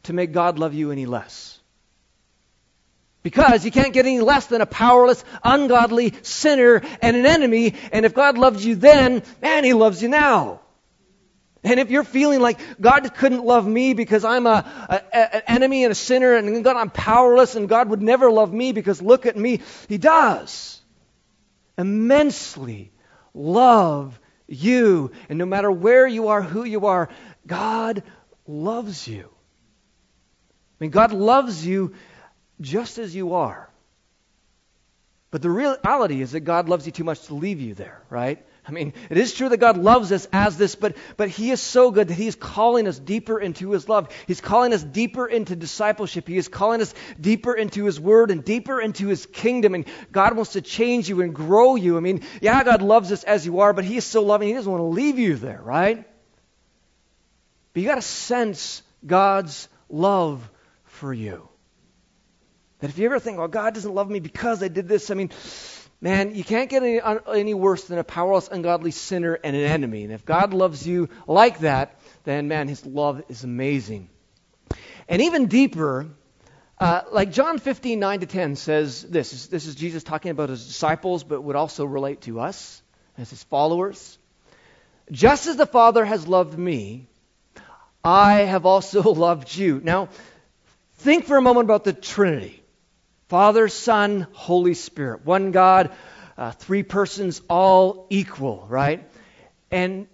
to 0.03 0.13
make 0.13 0.31
God 0.31 0.60
love 0.60 0.74
you 0.74 0.91
any 0.91 1.05
less. 1.05 1.60
Because 3.24 3.65
you 3.65 3.72
can't 3.72 3.93
get 3.93 4.05
any 4.05 4.22
less 4.22 4.46
than 4.46 4.62
a 4.62 4.65
powerless, 4.65 5.24
ungodly 5.43 6.13
sinner 6.22 6.81
and 7.01 7.17
an 7.17 7.25
enemy. 7.25 7.74
And 7.91 8.05
if 8.05 8.13
God 8.13 8.38
loved 8.38 8.62
you 8.62 8.75
then, 8.75 9.24
man, 9.41 9.63
He 9.63 9.74
loves 9.74 10.01
you 10.01 10.07
now. 10.07 10.62
And 11.67 11.81
if 11.81 11.91
you're 11.91 12.05
feeling 12.05 12.39
like 12.39 12.59
God 12.79 13.13
couldn't 13.15 13.43
love 13.43 13.67
me 13.67 13.93
because 13.93 14.24
I'm 14.24 14.47
a, 14.47 14.65
a, 14.89 15.36
an 15.36 15.41
enemy 15.47 15.83
and 15.83 15.91
a 15.91 15.95
sinner 15.95 16.33
and 16.33 16.63
God 16.63 16.77
I'm 16.77 16.89
powerless 16.89 17.55
and 17.55 17.67
God 17.67 17.89
would 17.89 18.01
never 18.01 18.31
love 18.31 18.53
me 18.53 18.71
because 18.71 19.01
look 19.01 19.25
at 19.25 19.36
me, 19.36 19.59
He 19.89 19.97
does. 19.97 20.81
Immensely 21.77 22.93
love 23.33 24.17
you. 24.47 25.12
And 25.27 25.38
no 25.38 25.45
matter 25.45 25.69
where 25.69 26.07
you 26.07 26.29
are, 26.29 26.41
who 26.41 26.63
you 26.63 26.86
are, 26.86 27.09
God 27.45 28.03
loves 28.47 29.05
you. 29.05 29.29
I 30.79 30.83
mean, 30.83 30.91
God 30.91 31.12
loves 31.12 31.67
you 31.67 31.95
just 32.62 32.97
as 32.97 33.13
you 33.13 33.33
are. 33.33 33.69
But 35.31 35.41
the 35.41 35.50
reality 35.50 36.21
is 36.21 36.31
that 36.31 36.41
God 36.41 36.69
loves 36.69 36.86
you 36.86 36.93
too 36.93 37.03
much 37.03 37.24
to 37.27 37.36
leave 37.36 37.59
you 37.59 37.74
there, 37.74 38.01
right? 38.09 38.45
I 38.67 38.71
mean, 38.71 38.93
it 39.09 39.17
is 39.17 39.33
true 39.33 39.47
that 39.47 39.57
God 39.57 39.77
loves 39.77 40.12
us 40.12 40.27
as 40.33 40.57
this, 40.57 40.75
but, 40.75 40.97
but 41.15 41.29
He 41.29 41.51
is 41.51 41.62
so 41.62 41.89
good 41.89 42.09
that 42.09 42.15
He 42.15 42.27
is 42.27 42.36
calling 42.36 42.86
us 42.86 43.00
deeper 43.00 43.39
into 43.39 43.71
His 43.71 43.88
love. 43.88 44.09
He's 44.27 44.41
calling 44.41 44.74
us 44.74 44.83
deeper 44.83 45.25
into 45.25 45.55
discipleship. 45.55 46.27
He 46.27 46.38
is 46.38 46.50
calling 46.50 46.81
us 46.81 46.93
deeper 47.19 47.53
into 47.53 47.86
His 47.86 47.97
Word 47.97 48.29
and 48.29 48.43
deeper 48.43 48.81
into 48.81 49.07
His 49.07 49.25
kingdom. 49.25 49.74
And 49.74 49.86
God 50.12 50.36
wants 50.36 50.53
to 50.53 50.62
change 50.62 51.07
you 51.07 51.21
and 51.21 51.33
grow 51.33 51.75
you. 51.75 51.95
I 51.95 52.01
mean, 52.01 52.24
yeah, 52.41 52.62
God 52.65 52.81
loves 52.81 53.13
us 53.13 53.24
as 53.24 53.45
you 53.45 53.62
are, 53.62 53.71
but 53.71 53.86
He 53.86 53.95
is 53.95 54.03
so 54.03 54.21
loving, 54.21 54.50
He 54.50 54.53
doesn't 54.53 54.71
want 54.71 54.81
to 54.81 54.86
leave 54.86 55.17
you 55.17 55.38
there, 55.38 55.62
right? 55.63 56.05
But 57.74 57.81
you 57.81 57.88
got 57.88 57.95
to 57.95 58.01
sense 58.01 58.83
God's 59.05 59.69
love 59.89 60.50
for 60.83 61.13
you. 61.13 61.47
That 62.79 62.89
if 62.89 62.97
you 62.97 63.05
ever 63.05 63.19
think, 63.19 63.38
well, 63.38 63.47
God 63.47 63.74
doesn't 63.74 63.93
love 63.93 64.09
me 64.09 64.19
because 64.19 64.62
I 64.62 64.67
did 64.67 64.89
this, 64.89 65.09
I 65.09 65.13
mean, 65.13 65.31
man, 66.01 66.35
you 66.35 66.43
can't 66.43 66.69
get 66.69 66.83
any, 66.83 66.99
any 67.33 67.53
worse 67.53 67.85
than 67.85 67.97
a 67.97 68.03
powerless, 68.03 68.47
ungodly 68.47 68.91
sinner 68.91 69.33
and 69.33 69.55
an 69.55 69.63
enemy. 69.63 70.03
And 70.03 70.13
if 70.13 70.25
God 70.25 70.53
loves 70.53 70.85
you 70.87 71.09
like 71.27 71.59
that, 71.59 71.99
then, 72.23 72.47
man, 72.47 72.67
his 72.67 72.85
love 72.85 73.23
is 73.29 73.43
amazing. 73.43 74.09
And 75.07 75.21
even 75.21 75.47
deeper, 75.47 76.07
uh, 76.79 77.01
like 77.11 77.31
John 77.31 77.59
15, 77.59 77.99
9 77.99 78.19
to 78.19 78.25
10 78.25 78.55
says 78.55 79.03
this. 79.03 79.47
This 79.47 79.65
is 79.65 79.75
Jesus 79.75 80.03
talking 80.03 80.31
about 80.31 80.49
his 80.49 80.65
disciples, 80.65 81.23
but 81.23 81.41
would 81.41 81.55
also 81.55 81.85
relate 81.85 82.21
to 82.21 82.39
us 82.39 82.81
as 83.17 83.29
his 83.29 83.43
followers. 83.43 84.17
Just 85.11 85.47
as 85.47 85.55
the 85.55 85.65
Father 85.65 86.03
has 86.03 86.27
loved 86.27 86.57
me, 86.57 87.07
I 88.03 88.41
have 88.41 88.65
also 88.65 89.01
loved 89.13 89.55
you. 89.55 89.79
Now, 89.83 90.09
Think 90.97 91.25
for 91.25 91.37
a 91.37 91.41
moment 91.41 91.65
about 91.65 91.83
the 91.83 91.93
Trinity 91.93 92.63
Father, 93.27 93.67
Son, 93.67 94.27
Holy 94.31 94.74
Spirit. 94.74 95.25
One 95.25 95.51
God, 95.51 95.91
uh, 96.38 96.51
three 96.51 96.84
persons, 96.84 97.41
all 97.50 98.07
equal, 98.10 98.65
right? 98.69 99.10
And 99.69 100.07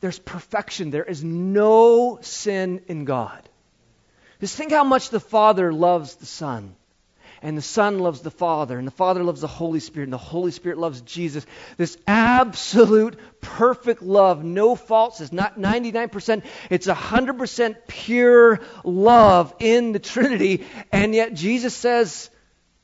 there's 0.00 0.18
perfection. 0.18 0.90
There 0.90 1.04
is 1.04 1.22
no 1.22 2.18
sin 2.22 2.82
in 2.88 3.04
God. 3.04 3.48
Just 4.40 4.56
think 4.56 4.72
how 4.72 4.84
much 4.84 5.10
the 5.10 5.20
Father 5.20 5.72
loves 5.72 6.16
the 6.16 6.26
Son 6.26 6.76
and 7.42 7.56
the 7.56 7.62
Son 7.62 7.98
loves 7.98 8.22
the 8.22 8.30
Father, 8.30 8.78
and 8.78 8.86
the 8.86 8.92
Father 8.92 9.22
loves 9.22 9.40
the 9.40 9.46
Holy 9.46 9.80
Spirit, 9.80 10.04
and 10.04 10.12
the 10.12 10.18
Holy 10.18 10.50
Spirit 10.50 10.78
loves 10.78 11.00
Jesus. 11.02 11.46
This 11.76 11.96
absolute 12.06 13.18
perfect 13.40 14.02
love, 14.02 14.42
no 14.42 14.74
faults, 14.74 15.20
It's 15.20 15.32
not 15.32 15.58
99%, 15.58 16.42
it's 16.70 16.86
100% 16.86 17.76
pure 17.86 18.60
love 18.84 19.54
in 19.58 19.92
the 19.92 19.98
Trinity. 19.98 20.66
And 20.90 21.14
yet 21.14 21.34
Jesus 21.34 21.74
says, 21.76 22.30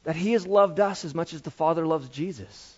that 0.05 0.17
he 0.17 0.33
has 0.33 0.47
loved 0.47 0.81
us 0.81 1.05
as 1.05 1.15
much 1.15 1.33
as 1.33 1.43
the 1.43 1.51
Father 1.51 1.87
loves 1.87 2.09
Jesus. 2.09 2.77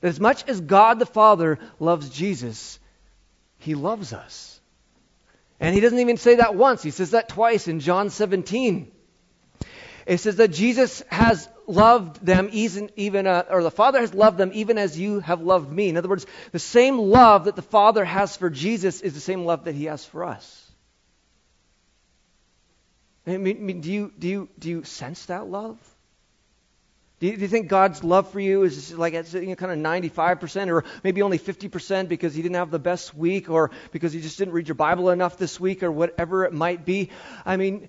That 0.00 0.08
as 0.08 0.20
much 0.20 0.46
as 0.48 0.60
God 0.60 0.98
the 0.98 1.06
Father 1.06 1.58
loves 1.80 2.10
Jesus, 2.10 2.78
he 3.58 3.74
loves 3.74 4.12
us. 4.12 4.60
And 5.58 5.74
he 5.74 5.80
doesn't 5.80 5.98
even 5.98 6.18
say 6.18 6.36
that 6.36 6.54
once, 6.54 6.82
he 6.82 6.90
says 6.90 7.12
that 7.12 7.30
twice 7.30 7.68
in 7.68 7.80
John 7.80 8.10
17. 8.10 8.92
It 10.06 10.18
says 10.18 10.36
that 10.36 10.48
Jesus 10.48 11.02
has 11.08 11.48
loved 11.66 12.24
them 12.24 12.50
even, 12.52 12.90
even 12.96 13.26
uh, 13.26 13.44
or 13.50 13.62
the 13.62 13.70
Father 13.70 14.00
has 14.00 14.14
loved 14.14 14.38
them 14.38 14.52
even 14.54 14.78
as 14.78 14.98
you 14.98 15.20
have 15.20 15.42
loved 15.42 15.72
me. 15.72 15.88
In 15.88 15.96
other 15.96 16.08
words, 16.08 16.26
the 16.52 16.58
same 16.58 16.98
love 16.98 17.44
that 17.44 17.56
the 17.56 17.62
Father 17.62 18.04
has 18.04 18.36
for 18.36 18.50
Jesus 18.50 19.00
is 19.00 19.14
the 19.14 19.20
same 19.20 19.44
love 19.44 19.64
that 19.64 19.74
He 19.74 19.86
has 19.86 20.04
for 20.04 20.24
us. 20.24 20.65
I 23.26 23.36
mean, 23.38 23.80
do 23.80 23.90
you 23.90 24.12
do 24.18 24.28
you 24.28 24.48
do 24.58 24.68
you 24.68 24.84
sense 24.84 25.26
that 25.26 25.46
love? 25.48 25.78
Do 27.18 27.26
you, 27.28 27.36
do 27.36 27.42
you 27.42 27.48
think 27.48 27.68
God's 27.68 28.04
love 28.04 28.30
for 28.30 28.40
you 28.40 28.62
is 28.64 28.92
like 28.92 29.14
at 29.14 29.32
you 29.32 29.46
know, 29.46 29.54
kind 29.54 29.72
of 29.72 29.78
95% 29.78 30.68
or 30.68 30.84
maybe 31.02 31.22
only 31.22 31.38
50% 31.38 32.08
because 32.08 32.34
He 32.34 32.42
didn't 32.42 32.56
have 32.56 32.70
the 32.70 32.78
best 32.78 33.14
week 33.14 33.48
or 33.48 33.70
because 33.90 34.14
you 34.14 34.20
just 34.20 34.36
didn't 34.36 34.52
read 34.52 34.68
your 34.68 34.74
Bible 34.74 35.08
enough 35.08 35.38
this 35.38 35.58
week 35.58 35.82
or 35.82 35.90
whatever 35.90 36.44
it 36.44 36.52
might 36.52 36.84
be? 36.84 37.08
I 37.46 37.56
mean, 37.56 37.88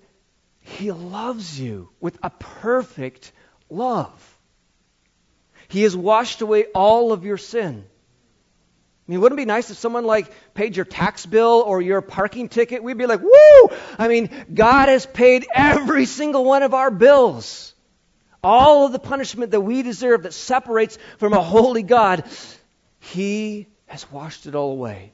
He 0.62 0.94
loves 0.94 1.60
you 1.60 1.89
with 2.00 2.17
a 2.24 2.29
perfect 2.29 3.34
love. 3.70 4.38
He 5.67 5.84
has 5.84 5.96
washed 5.96 6.41
away 6.41 6.65
all 6.74 7.12
of 7.12 7.25
your 7.25 7.38
sin. 7.38 7.86
I 9.08 9.12
mean, 9.12 9.22
wouldn't 9.22 9.40
it 9.40 9.44
be 9.44 9.46
nice 9.46 9.70
if 9.70 9.78
someone 9.78 10.06
like 10.06 10.30
paid 10.54 10.76
your 10.76 10.84
tax 10.84 11.26
bill 11.26 11.64
or 11.66 11.82
your 11.82 12.02
parking 12.02 12.50
ticket? 12.50 12.84
We'd 12.84 12.98
be 12.98 13.06
like, 13.06 13.22
woo! 13.22 13.70
I 13.98 14.10
mean, 14.10 14.30
God 14.54 14.90
has 14.90 15.06
paid 15.06 15.48
every 15.54 16.06
single 16.06 16.44
one 16.44 16.62
of 16.62 16.74
our 16.74 16.92
bills. 16.92 17.74
All 18.44 18.86
of 18.86 18.92
the 18.92 19.00
punishment 19.00 19.52
that 19.52 19.62
we 19.62 19.82
deserve 19.82 20.24
that 20.24 20.34
separates 20.34 20.98
from 21.20 21.32
a 21.32 21.42
holy 21.42 21.84
God, 21.84 22.26
He 23.00 23.68
has 23.86 24.12
washed 24.12 24.46
it 24.46 24.56
all 24.56 24.72
away. 24.72 25.14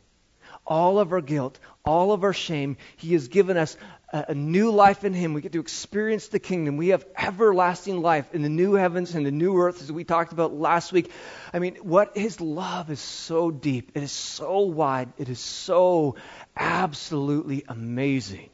All 0.66 0.98
of 0.98 1.12
our 1.12 1.22
guilt, 1.22 1.60
all 1.86 2.14
of 2.14 2.24
our 2.24 2.34
shame, 2.34 2.78
He 2.98 3.14
has 3.14 3.28
given 3.28 3.58
us 3.58 3.78
a, 4.14 4.36
new 4.36 4.72
life 4.72 5.04
in 5.04 5.14
Him. 5.14 5.34
We 5.34 5.42
get 5.42 5.54
to 5.54 5.60
experience 5.60 6.28
the 6.28 6.40
kingdom. 6.40 6.78
We 6.78 6.90
have 6.90 7.06
everlasting 7.18 8.02
life 8.02 8.34
in 8.34 8.44
the 8.44 8.50
new 8.50 8.76
heavens 8.76 9.16
and 9.16 9.26
the 9.26 9.32
new 9.32 9.58
earth, 9.58 9.82
as 9.82 9.92
we 9.92 10.04
talked 10.04 10.32
about 10.32 10.54
last 10.54 10.94
week. 10.94 11.12
I 11.52 11.60
mean, 11.60 11.76
what 11.78 12.16
His 12.16 12.40
love 12.40 12.92
is 12.92 13.00
so 13.00 13.50
deep, 13.50 13.92
it 13.96 14.04
is 14.04 14.12
so 14.12 14.60
wide, 14.60 15.12
it 15.18 15.30
is 15.30 15.40
so 15.40 16.16
absolutely 16.56 17.66
amazing. 17.68 18.50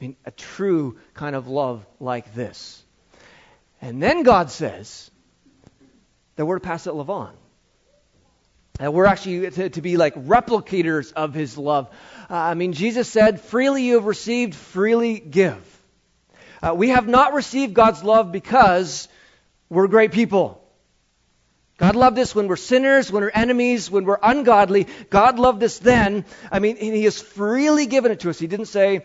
I 0.00 0.04
mean, 0.04 0.16
a 0.26 0.30
true 0.30 0.98
kind 1.14 1.34
of 1.34 1.48
love 1.48 1.86
like 1.98 2.34
this. 2.34 2.84
And 3.80 4.02
then 4.02 4.22
God 4.22 4.50
says 4.50 5.10
that 6.36 6.44
we're 6.44 6.58
to 6.58 6.64
pass 6.64 6.86
it 6.86 6.92
live 6.92 7.10
on. 7.10 7.34
That 8.78 8.92
we're 8.92 9.06
actually 9.06 9.48
to, 9.50 9.70
to, 9.70 9.80
be 9.80 9.96
like 9.96 10.16
replicators 10.16 11.12
of 11.12 11.32
his 11.32 11.56
love. 11.56 11.88
Uh, 12.28 12.34
I 12.34 12.54
mean, 12.54 12.72
Jesus 12.72 13.08
said, 13.08 13.40
freely 13.40 13.84
you 13.84 13.94
have 13.94 14.04
received, 14.04 14.56
freely 14.56 15.20
give. 15.20 15.62
Uh, 16.60 16.74
we 16.74 16.88
have 16.88 17.06
not 17.06 17.34
received 17.34 17.72
God's 17.72 18.02
love 18.02 18.32
because 18.32 19.06
we're 19.68 19.86
great 19.86 20.10
people. 20.10 20.60
God 21.76 21.94
loved 21.94 22.18
us 22.18 22.34
when 22.34 22.48
we're 22.48 22.56
sinners, 22.56 23.12
when 23.12 23.22
we're 23.22 23.30
enemies, 23.30 23.92
when 23.92 24.06
we're 24.06 24.18
ungodly. 24.20 24.88
God 25.08 25.38
loved 25.38 25.62
us 25.62 25.78
then. 25.78 26.24
I 26.50 26.58
mean, 26.58 26.76
He 26.76 27.04
has 27.04 27.20
freely 27.20 27.86
given 27.86 28.10
it 28.10 28.20
to 28.20 28.30
us. 28.30 28.40
He 28.40 28.48
didn't 28.48 28.66
say, 28.66 29.04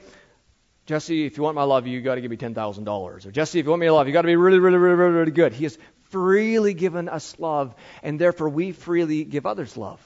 Jesse, 0.89 1.27
if 1.27 1.38
you 1.38 1.43
want 1.43 1.53
my 1.53 1.62
love, 1.62 1.86
you 1.86 2.01
got 2.01 2.15
to 2.15 2.22
give 2.22 2.31
me 2.31 2.38
$10,000. 2.38 2.88
Or 3.27 3.31
Jesse, 3.31 3.60
if 3.60 3.65
you 3.65 3.69
want 3.69 3.79
me 3.79 3.86
to 3.86 3.93
love, 3.93 4.08
you 4.08 4.13
got 4.13 4.24
to 4.24 4.25
be 4.25 4.36
really, 4.36 4.58
really, 4.58 4.79
really, 4.79 4.96
really, 4.96 5.12
really 5.12 5.31
good. 5.31 5.53
He 5.53 5.65
has 5.65 5.77
freely 6.10 6.74
given 6.74 7.08
us 7.08 7.36
love, 7.38 7.75
and 8.01 8.19
therefore 8.19 8.50
we 8.50 8.72
freely 8.72 9.24
give 9.24 9.46
others 9.46 9.77
love. 9.77 10.03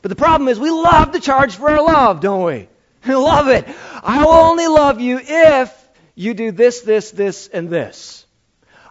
But 0.00 0.08
the 0.08 0.16
problem 0.16 0.48
is 0.48 0.58
we 0.58 0.70
love 0.70 1.12
to 1.12 1.20
charge 1.20 1.56
for 1.56 1.68
our 1.68 1.82
love, 1.82 2.22
don't 2.22 2.44
we? 2.44 2.70
We 3.06 3.14
love 3.16 3.48
it. 3.48 3.68
I 4.02 4.24
will 4.24 4.32
only 4.32 4.66
love 4.66 4.98
you 4.98 5.20
if 5.22 5.88
you 6.14 6.32
do 6.32 6.52
this, 6.52 6.80
this, 6.80 7.10
this, 7.10 7.46
and 7.46 7.68
this. 7.68 8.24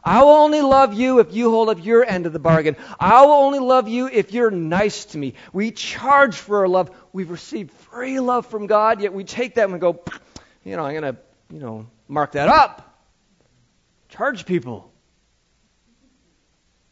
I 0.03 0.21
will 0.21 0.33
only 0.33 0.61
love 0.61 0.93
you 0.93 1.17
if 1.17 1.33
you 1.33 1.49
hold 1.49 1.69
up 1.69 1.83
your 1.83 2.05
end 2.05 2.27
of 2.27 2.33
the 2.33 2.37
bargain. 2.37 2.75
I 2.99 3.25
will 3.25 3.31
only 3.31 3.57
love 3.57 3.87
you 3.87 4.07
if 4.07 4.33
you're 4.33 4.51
nice 4.51 5.05
to 5.05 5.17
me. 5.17 5.33
We 5.51 5.71
charge 5.71 6.35
for 6.35 6.59
our 6.59 6.67
love. 6.67 6.91
We've 7.11 7.31
received 7.31 7.71
free 7.71 8.19
love 8.19 8.45
from 8.45 8.67
God, 8.67 9.01
yet 9.01 9.15
we 9.15 9.23
take 9.23 9.55
that 9.55 9.63
and 9.63 9.73
we 9.73 9.79
go, 9.79 9.99
you 10.65 10.75
know, 10.75 10.83
I'm 10.83 10.99
going 10.99 11.13
to, 11.13 11.19
you 11.53 11.59
know, 11.59 11.87
mark 12.07 12.33
that 12.33 12.49
up. 12.49 12.99
Charge 14.09 14.45
people. 14.45 14.91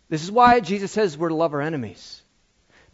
This 0.10 0.24
is 0.24 0.32
why 0.32 0.60
Jesus 0.60 0.92
says 0.92 1.18
we're 1.18 1.30
to 1.30 1.36
love 1.36 1.54
our 1.54 1.62
enemies. 1.62 2.22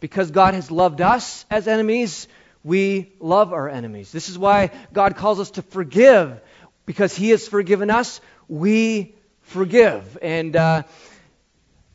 Because 0.00 0.30
God 0.30 0.54
has 0.54 0.70
loved 0.70 1.02
us 1.02 1.44
as 1.50 1.68
enemies, 1.68 2.26
we 2.64 3.12
love 3.20 3.52
our 3.52 3.68
enemies. 3.68 4.10
This 4.10 4.30
is 4.30 4.38
why 4.38 4.70
God 4.92 5.16
calls 5.16 5.38
us 5.38 5.50
to 5.52 5.62
forgive. 5.62 6.40
Because 6.86 7.14
He 7.14 7.28
has 7.30 7.46
forgiven 7.46 7.90
us, 7.90 8.22
we 8.48 9.14
forgive. 9.42 10.16
And 10.22 10.56
uh, 10.56 10.84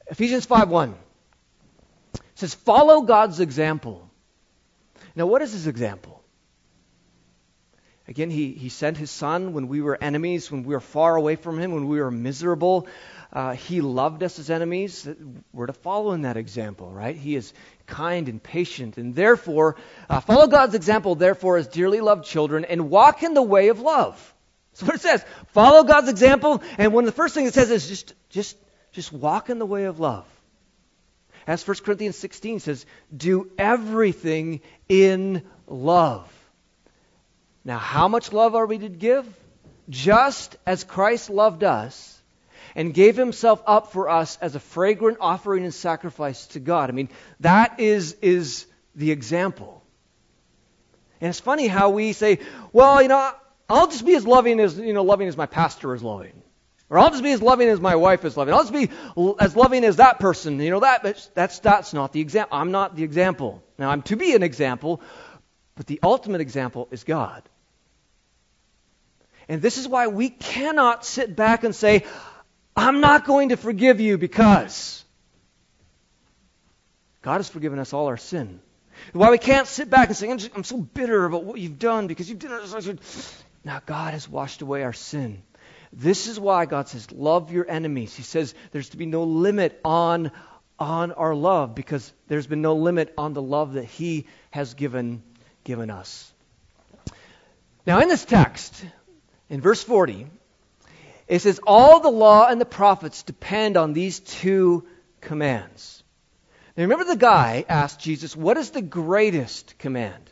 Ephesians 0.08 0.46
5 0.46 0.70
1 0.70 0.96
says, 2.36 2.54
Follow 2.54 3.02
God's 3.02 3.40
example. 3.40 4.08
Now, 5.16 5.26
what 5.26 5.42
is 5.42 5.54
His 5.54 5.66
example? 5.66 6.22
Again, 8.08 8.30
he, 8.30 8.52
he 8.52 8.70
sent 8.70 8.98
his 8.98 9.10
son 9.10 9.54
when 9.54 9.68
we 9.68 9.82
were 9.82 9.98
enemies, 10.00 10.52
when 10.52 10.64
we 10.64 10.76
were 10.76 10.80
far 10.80 11.16
away 11.16 11.36
from 11.36 11.60
him, 11.60 11.72
when 11.72 11.88
we 11.88 12.00
were 12.00 12.12
miserable. 12.12 12.88
Uh, 13.34 13.54
he 13.54 13.82
loved 13.82 14.22
us 14.22 14.38
as 14.38 14.52
enemies. 14.52 15.08
We're 15.52 15.66
to 15.66 15.74
follow 15.74 16.12
in 16.12 16.22
that 16.22 16.38
example, 16.38 16.92
right? 16.92 17.16
He 17.16 17.36
is 17.36 17.52
kind 17.88 18.30
and 18.30 18.42
patient. 18.42 18.98
And 18.98 19.16
therefore, 19.16 19.76
uh, 20.08 20.20
follow 20.20 20.46
God's 20.48 20.76
example, 20.76 21.16
therefore, 21.16 21.58
as 21.58 21.68
dearly 21.68 22.00
loved 22.00 22.26
children, 22.26 22.64
and 22.66 22.92
walk 22.92 23.24
in 23.24 23.34
the 23.34 23.42
way 23.42 23.70
of 23.70 23.80
love. 23.80 24.34
That's 24.72 24.84
what 24.84 24.96
it 24.96 25.02
says. 25.02 25.26
Follow 25.48 25.84
God's 25.84 26.10
example. 26.10 26.62
And 26.78 26.94
one 26.94 27.06
of 27.06 27.08
the 27.08 27.16
first 27.16 27.34
things 27.34 27.50
it 27.50 27.54
says 27.56 27.72
is 27.72 27.88
just, 27.88 28.14
just, 28.30 28.58
just 28.92 29.12
walk 29.12 29.50
in 29.50 29.58
the 29.58 29.66
way 29.66 29.86
of 29.86 30.00
love. 30.00 30.26
As 31.48 31.68
1 31.68 31.78
Corinthians 31.78 32.18
16 32.18 32.60
says, 32.60 32.86
do 33.16 33.50
everything 33.58 34.62
in 34.90 35.44
love. 35.68 36.32
Now, 37.66 37.80
how 37.80 38.08
much 38.08 38.32
love 38.32 38.54
are 38.54 38.68
we 38.68 38.78
to 38.78 38.90
give? 38.90 39.26
Just 39.90 40.56
as 40.66 40.84
Christ 40.84 41.32
loved 41.32 41.64
us 41.64 42.22
and 42.76 42.94
gave 42.94 43.18
himself 43.18 43.62
up 43.66 43.92
for 43.92 44.08
us 44.08 44.38
as 44.40 44.56
a 44.56 44.60
fragrant 44.60 45.18
offering 45.20 45.64
and 45.64 45.74
sacrifice 45.74 46.46
to 46.48 46.60
God. 46.60 46.90
I 46.90 46.94
mean, 46.94 47.10
that 47.40 47.80
is, 47.80 48.14
is 48.22 48.68
the 48.96 49.12
example. 49.12 49.84
And 51.20 51.30
it's 51.30 51.40
funny 51.40 51.68
how 51.68 51.90
we 51.90 52.14
say, 52.14 52.40
well, 52.72 53.02
you 53.02 53.08
know, 53.08 53.32
I'll 53.68 53.88
just 53.88 54.06
be 54.06 54.16
as 54.16 54.28
loving 54.28 54.60
as, 54.60 54.78
you 54.78 54.94
know, 54.94 55.04
loving 55.04 55.28
as 55.28 55.36
my 55.36 55.48
pastor 55.48 55.96
is 55.96 56.04
loving. 56.04 56.44
Or 56.90 57.00
I'll 57.00 57.10
just 57.10 57.24
be 57.24 57.32
as 57.32 57.42
loving 57.42 57.68
as 57.70 57.80
my 57.80 57.96
wife 57.96 58.26
is 58.26 58.38
loving. 58.38 58.54
I'll 58.54 58.62
just 58.62 58.74
be 58.74 58.90
as 59.40 59.56
loving 59.56 59.84
as 59.84 59.96
that 59.96 60.20
person. 60.20 60.60
You 60.60 60.70
know, 60.70 60.82
that, 60.82 61.32
that's, 61.34 61.60
that's 61.60 61.94
not 61.94 62.14
the 62.14 62.22
example. 62.22 62.56
I'm 62.56 62.72
not 62.72 62.96
the 62.96 63.04
example. 63.04 63.64
Now, 63.80 63.90
I'm 63.90 64.04
to 64.04 64.16
be 64.16 64.36
an 64.36 64.44
example, 64.44 65.02
but 65.76 65.88
the 65.88 66.00
ultimate 66.04 66.42
example 66.42 66.88
is 66.92 67.04
God. 67.04 67.42
And 69.48 69.62
this 69.62 69.78
is 69.78 69.88
why 69.88 70.08
we 70.08 70.30
cannot 70.30 71.06
sit 71.06 71.36
back 71.36 71.64
and 71.64 71.76
say, 71.76 72.06
I'm 72.76 73.00
not 73.00 73.26
going 73.26 73.50
to 73.50 73.58
forgive 73.58 74.00
you 74.00 74.18
because 74.18 75.04
God 77.22 77.38
has 77.38 77.50
forgiven 77.50 77.80
us 77.80 77.94
all 77.94 78.08
our 78.08 78.18
sin. 78.18 78.60
Why 79.14 79.30
we 79.30 79.38
can't 79.38 79.68
sit 79.68 79.90
back 79.90 80.08
and 80.08 80.18
say, 80.18 80.30
I'm, 80.30 80.38
just, 80.38 80.56
I'm 80.56 80.64
so 80.64 80.78
bitter 80.78 81.26
about 81.26 81.44
what 81.44 81.60
you've 81.60 81.80
done 81.80 82.08
because 82.08 82.30
you've 82.30 82.40
done 82.40 82.62
it. 82.62 83.00
Now 83.64 83.82
God 83.86 84.14
has 84.14 84.28
washed 84.28 84.62
away 84.62 84.84
our 84.84 84.94
sin. 84.94 85.42
This 85.92 86.28
is 86.28 86.40
why 86.40 86.66
God 86.66 86.88
says, 86.88 87.12
love 87.12 87.52
your 87.52 87.70
enemies. 87.70 88.16
He 88.16 88.24
says 88.24 88.54
there's 88.72 88.90
to 88.90 88.98
be 88.98 89.06
no 89.06 89.24
limit 89.24 89.80
on, 89.86 90.32
on 90.78 91.12
our 91.14 91.34
love 91.34 91.76
because 91.76 92.12
there's 92.28 92.48
been 92.48 92.62
no 92.62 92.76
limit 92.76 93.14
on 93.18 93.34
the 93.34 93.42
love 93.42 93.74
that 93.74 93.86
He 93.86 94.28
has 94.52 94.74
given, 94.74 95.24
given 95.64 95.90
us. 95.90 96.32
Now, 97.88 98.00
in 98.02 98.10
this 98.10 98.26
text, 98.26 98.84
in 99.50 99.62
verse 99.62 99.84
40, 99.84 100.28
it 101.28 101.40
says, 101.40 101.60
All 101.66 102.00
the 102.00 102.10
law 102.10 102.48
and 102.48 102.60
the 102.60 102.66
prophets 102.66 103.24
depend 103.24 103.78
on 103.78 103.94
these 103.94 104.20
two 104.20 104.86
commands. 105.22 106.04
Now 106.76 106.84
remember 106.84 107.06
the 107.06 107.16
guy 107.16 107.66
asked 107.68 108.00
Jesus, 108.00 108.36
What 108.36 108.58
is 108.58 108.72
the 108.72 108.82
greatest 108.82 109.78
command? 109.78 110.30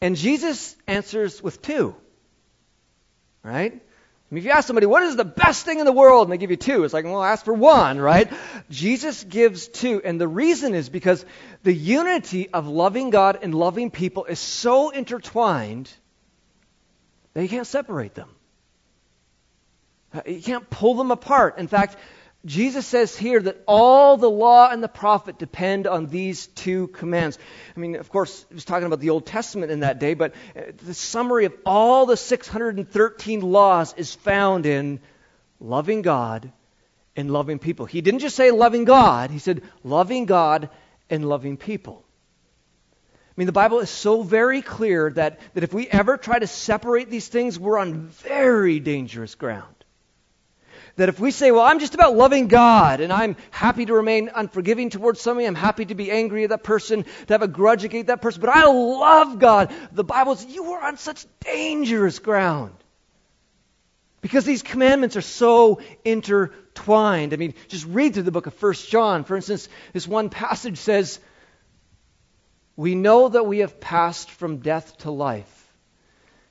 And 0.00 0.16
Jesus 0.16 0.76
answers 0.86 1.42
with 1.42 1.62
two. 1.62 1.94
Right? 3.42 3.72
I 3.72 4.34
mean, 4.34 4.38
if 4.38 4.46
you 4.46 4.50
ask 4.50 4.66
somebody, 4.66 4.86
what 4.86 5.02
is 5.02 5.16
the 5.16 5.24
best 5.24 5.64
thing 5.64 5.78
in 5.78 5.84
the 5.84 5.92
world? 5.92 6.26
And 6.26 6.32
they 6.32 6.38
give 6.38 6.50
you 6.50 6.56
two, 6.56 6.84
it's 6.84 6.94
like, 6.94 7.04
well, 7.04 7.22
ask 7.22 7.44
for 7.44 7.54
one, 7.54 8.00
right? 8.00 8.32
Jesus 8.70 9.22
gives 9.22 9.68
two. 9.68 10.00
And 10.02 10.20
the 10.20 10.26
reason 10.26 10.74
is 10.74 10.88
because 10.88 11.24
the 11.62 11.72
unity 11.72 12.48
of 12.48 12.66
loving 12.66 13.10
God 13.10 13.38
and 13.42 13.54
loving 13.54 13.90
people 13.90 14.24
is 14.24 14.38
so 14.38 14.90
intertwined 14.90 15.90
you 17.42 17.48
can't 17.48 17.66
separate 17.66 18.14
them. 18.14 18.28
Uh, 20.12 20.22
you 20.26 20.42
can't 20.42 20.68
pull 20.70 20.94
them 20.94 21.10
apart. 21.10 21.58
In 21.58 21.66
fact, 21.66 21.96
Jesus 22.44 22.86
says 22.86 23.16
here 23.16 23.40
that 23.40 23.62
all 23.66 24.16
the 24.16 24.28
law 24.28 24.68
and 24.70 24.82
the 24.82 24.88
prophet 24.88 25.38
depend 25.38 25.86
on 25.86 26.06
these 26.06 26.46
two 26.46 26.88
commands. 26.88 27.38
I 27.74 27.80
mean, 27.80 27.96
of 27.96 28.10
course, 28.10 28.44
he 28.48 28.54
was 28.54 28.66
talking 28.66 28.86
about 28.86 29.00
the 29.00 29.10
Old 29.10 29.24
Testament 29.24 29.72
in 29.72 29.80
that 29.80 29.98
day, 29.98 30.14
but 30.14 30.34
uh, 30.54 30.60
the 30.84 30.94
summary 30.94 31.46
of 31.46 31.54
all 31.64 32.04
the 32.06 32.18
613 32.18 33.40
laws 33.40 33.94
is 33.96 34.14
found 34.14 34.66
in 34.66 35.00
loving 35.58 36.02
God 36.02 36.52
and 37.16 37.30
loving 37.30 37.58
people. 37.58 37.86
He 37.86 38.02
didn't 38.02 38.20
just 38.20 38.36
say 38.36 38.50
loving 38.50 38.84
God, 38.84 39.30
he 39.30 39.38
said 39.38 39.62
loving 39.82 40.26
God 40.26 40.68
and 41.08 41.26
loving 41.26 41.56
people. 41.56 42.03
I 43.36 43.40
mean, 43.40 43.46
the 43.46 43.52
Bible 43.52 43.80
is 43.80 43.90
so 43.90 44.22
very 44.22 44.62
clear 44.62 45.10
that, 45.10 45.40
that 45.54 45.64
if 45.64 45.74
we 45.74 45.88
ever 45.88 46.16
try 46.16 46.38
to 46.38 46.46
separate 46.46 47.10
these 47.10 47.26
things, 47.26 47.58
we're 47.58 47.78
on 47.78 48.06
very 48.08 48.78
dangerous 48.78 49.34
ground 49.34 49.74
that 50.96 51.08
if 51.08 51.18
we 51.18 51.30
say, 51.30 51.50
well, 51.50 51.64
I'm 51.64 51.80
just 51.80 51.94
about 51.94 52.14
loving 52.14 52.48
God 52.48 53.00
and 53.00 53.12
I'm 53.12 53.36
happy 53.50 53.84
to 53.86 53.94
remain 53.94 54.30
unforgiving 54.34 54.90
towards 54.90 55.20
somebody, 55.20 55.46
I'm 55.46 55.54
happy 55.54 55.84
to 55.86 55.94
be 55.94 56.10
angry 56.10 56.44
at 56.44 56.50
that 56.50 56.62
person, 56.62 57.04
to 57.26 57.34
have 57.34 57.42
a 57.42 57.48
grudge 57.48 57.84
against 57.84 58.06
that 58.08 58.22
person, 58.22 58.40
but 58.40 58.50
I 58.50 58.66
love 58.66 59.38
God, 59.38 59.74
the 59.92 60.04
Bible 60.04 60.36
says 60.36 60.54
you 60.54 60.72
are 60.72 60.86
on 60.86 60.96
such 60.96 61.26
dangerous 61.40 62.18
ground. 62.18 62.74
Because 64.20 64.44
these 64.46 64.62
commandments 64.62 65.16
are 65.16 65.22
so 65.22 65.80
intertwined. 66.02 67.34
I 67.34 67.36
mean, 67.36 67.52
just 67.68 67.84
read 67.84 68.14
through 68.14 68.22
the 68.22 68.32
book 68.32 68.46
of 68.46 68.62
1 68.62 68.72
John. 68.88 69.24
For 69.24 69.36
instance, 69.36 69.68
this 69.92 70.08
one 70.08 70.30
passage 70.30 70.78
says, 70.78 71.20
We 72.76 72.94
know 72.94 73.28
that 73.28 73.46
we 73.46 73.58
have 73.58 73.80
passed 73.80 74.30
from 74.30 74.58
death 74.58 74.98
to 74.98 75.10
life 75.10 75.72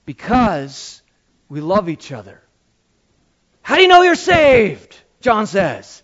because 0.05 1.01
we 1.49 1.59
love 1.61 1.89
each 1.89 2.11
other. 2.11 2.41
How 3.61 3.75
do 3.75 3.81
you 3.81 3.87
know 3.87 4.01
you're 4.01 4.15
saved? 4.15 4.97
John 5.21 5.47
says. 5.47 6.01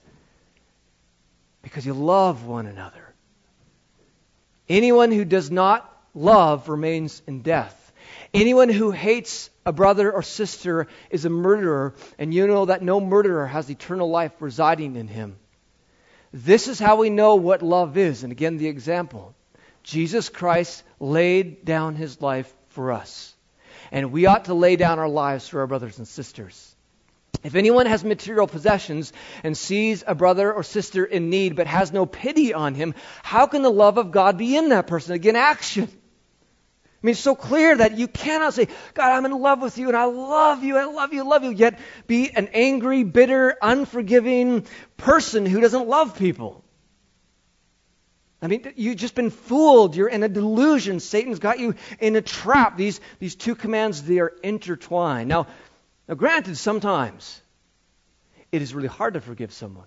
Because 1.62 1.86
you 1.86 1.94
love 1.94 2.46
one 2.46 2.66
another. 2.66 3.14
Anyone 4.68 5.12
who 5.12 5.26
does 5.26 5.50
not 5.50 5.86
love 6.14 6.70
remains 6.70 7.22
in 7.28 7.42
death. 7.42 7.76
Anyone 8.34 8.70
who 8.70 8.92
hates 8.92 9.50
a 9.66 9.74
brother 9.74 10.12
or 10.12 10.22
sister 10.22 10.88
is 11.10 11.26
a 11.26 11.30
murderer, 11.30 11.96
and 12.18 12.34
you 12.34 12.48
know 12.48 12.66
that 12.66 12.82
no 12.82 13.00
murderer 13.00 13.48
has 13.48 13.70
eternal 13.70 14.10
life 14.10 14.32
residing 14.40 14.96
in 14.96 15.08
him. 15.08 15.38
This 16.32 16.68
is 16.68 16.80
how 16.80 16.98
we 16.98 17.10
know 17.10 17.36
what 17.36 17.62
love 17.62 17.98
is. 17.98 18.24
And 18.24 18.32
again, 18.32 18.58
the 18.58 18.68
example 18.68 19.36
Jesus 19.84 20.30
Christ 20.30 20.84
laid 21.00 21.66
down 21.66 21.96
his 21.96 22.22
life 22.22 22.54
for 22.70 22.92
us. 22.92 23.34
And 23.92 24.12
we 24.12 24.26
ought 24.26 24.46
to 24.46 24.54
lay 24.54 24.76
down 24.76 25.00
our 25.00 25.10
lives 25.10 25.48
for 25.48 25.62
our 25.62 25.68
brothers 25.68 25.98
and 25.98 26.08
sisters. 26.08 26.76
If 27.44 27.56
anyone 27.56 27.86
has 27.86 28.04
material 28.04 28.48
possessions 28.48 29.14
and 29.44 29.58
sees 29.58 30.04
a 30.06 30.14
brother 30.14 30.52
or 30.52 30.64
sister 30.64 31.06
in 31.06 31.30
need 31.30 31.56
but 31.56 31.68
has 31.68 31.92
no 31.94 32.06
pity 32.06 32.54
on 32.54 32.76
him, 32.76 32.96
how 33.24 33.48
can 33.48 33.62
the 33.62 33.72
love 33.72 33.98
of 33.98 34.12
God 34.12 34.38
be 34.38 34.58
in 34.58 34.70
that 34.70 34.88
person? 34.88 35.14
Again, 35.14 35.38
action. 35.38 35.88
I 37.02 37.06
mean, 37.06 37.12
it's 37.12 37.22
so 37.22 37.36
clear 37.36 37.78
that 37.78 37.98
you 37.98 38.10
cannot 38.10 38.54
say, 38.54 38.68
God, 38.94 39.12
I'm 39.12 39.26
in 39.26 39.32
love 39.32 39.62
with 39.62 39.78
you 39.78 39.88
and 39.88 39.96
I 39.96 40.04
love 40.04 40.66
you, 40.66 40.76
I 40.78 40.84
love 40.84 41.14
you, 41.14 41.22
I 41.22 41.26
love 41.26 41.46
you, 41.46 41.52
yet 41.52 41.80
be 42.08 42.30
an 42.30 42.50
angry, 42.54 43.04
bitter, 43.04 43.56
unforgiving 43.62 44.66
person 44.98 45.46
who 45.46 45.62
doesn't 45.62 45.88
love 45.88 46.18
people. 46.18 46.62
I 48.42 48.48
mean, 48.48 48.72
you've 48.76 48.96
just 48.96 49.16
been 49.16 49.32
fooled. 49.32 49.96
You're 49.96 50.08
in 50.08 50.24
a 50.24 50.30
delusion. 50.30 51.00
Satan's 51.00 51.40
got 51.40 51.60
you 51.60 51.76
in 52.00 52.16
a 52.16 52.22
trap. 52.22 52.78
These, 52.78 53.02
these 53.20 53.36
two 53.36 53.56
commands, 53.56 54.02
they 54.04 54.20
are 54.20 54.34
intertwined. 54.44 55.28
Now, 55.28 55.48
now, 56.08 56.16
granted, 56.16 56.58
sometimes 56.58 57.40
it 58.52 58.64
is 58.64 58.74
really 58.74 58.88
hard 58.88 59.14
to 59.14 59.22
forgive 59.22 59.54
someone. 59.54 59.86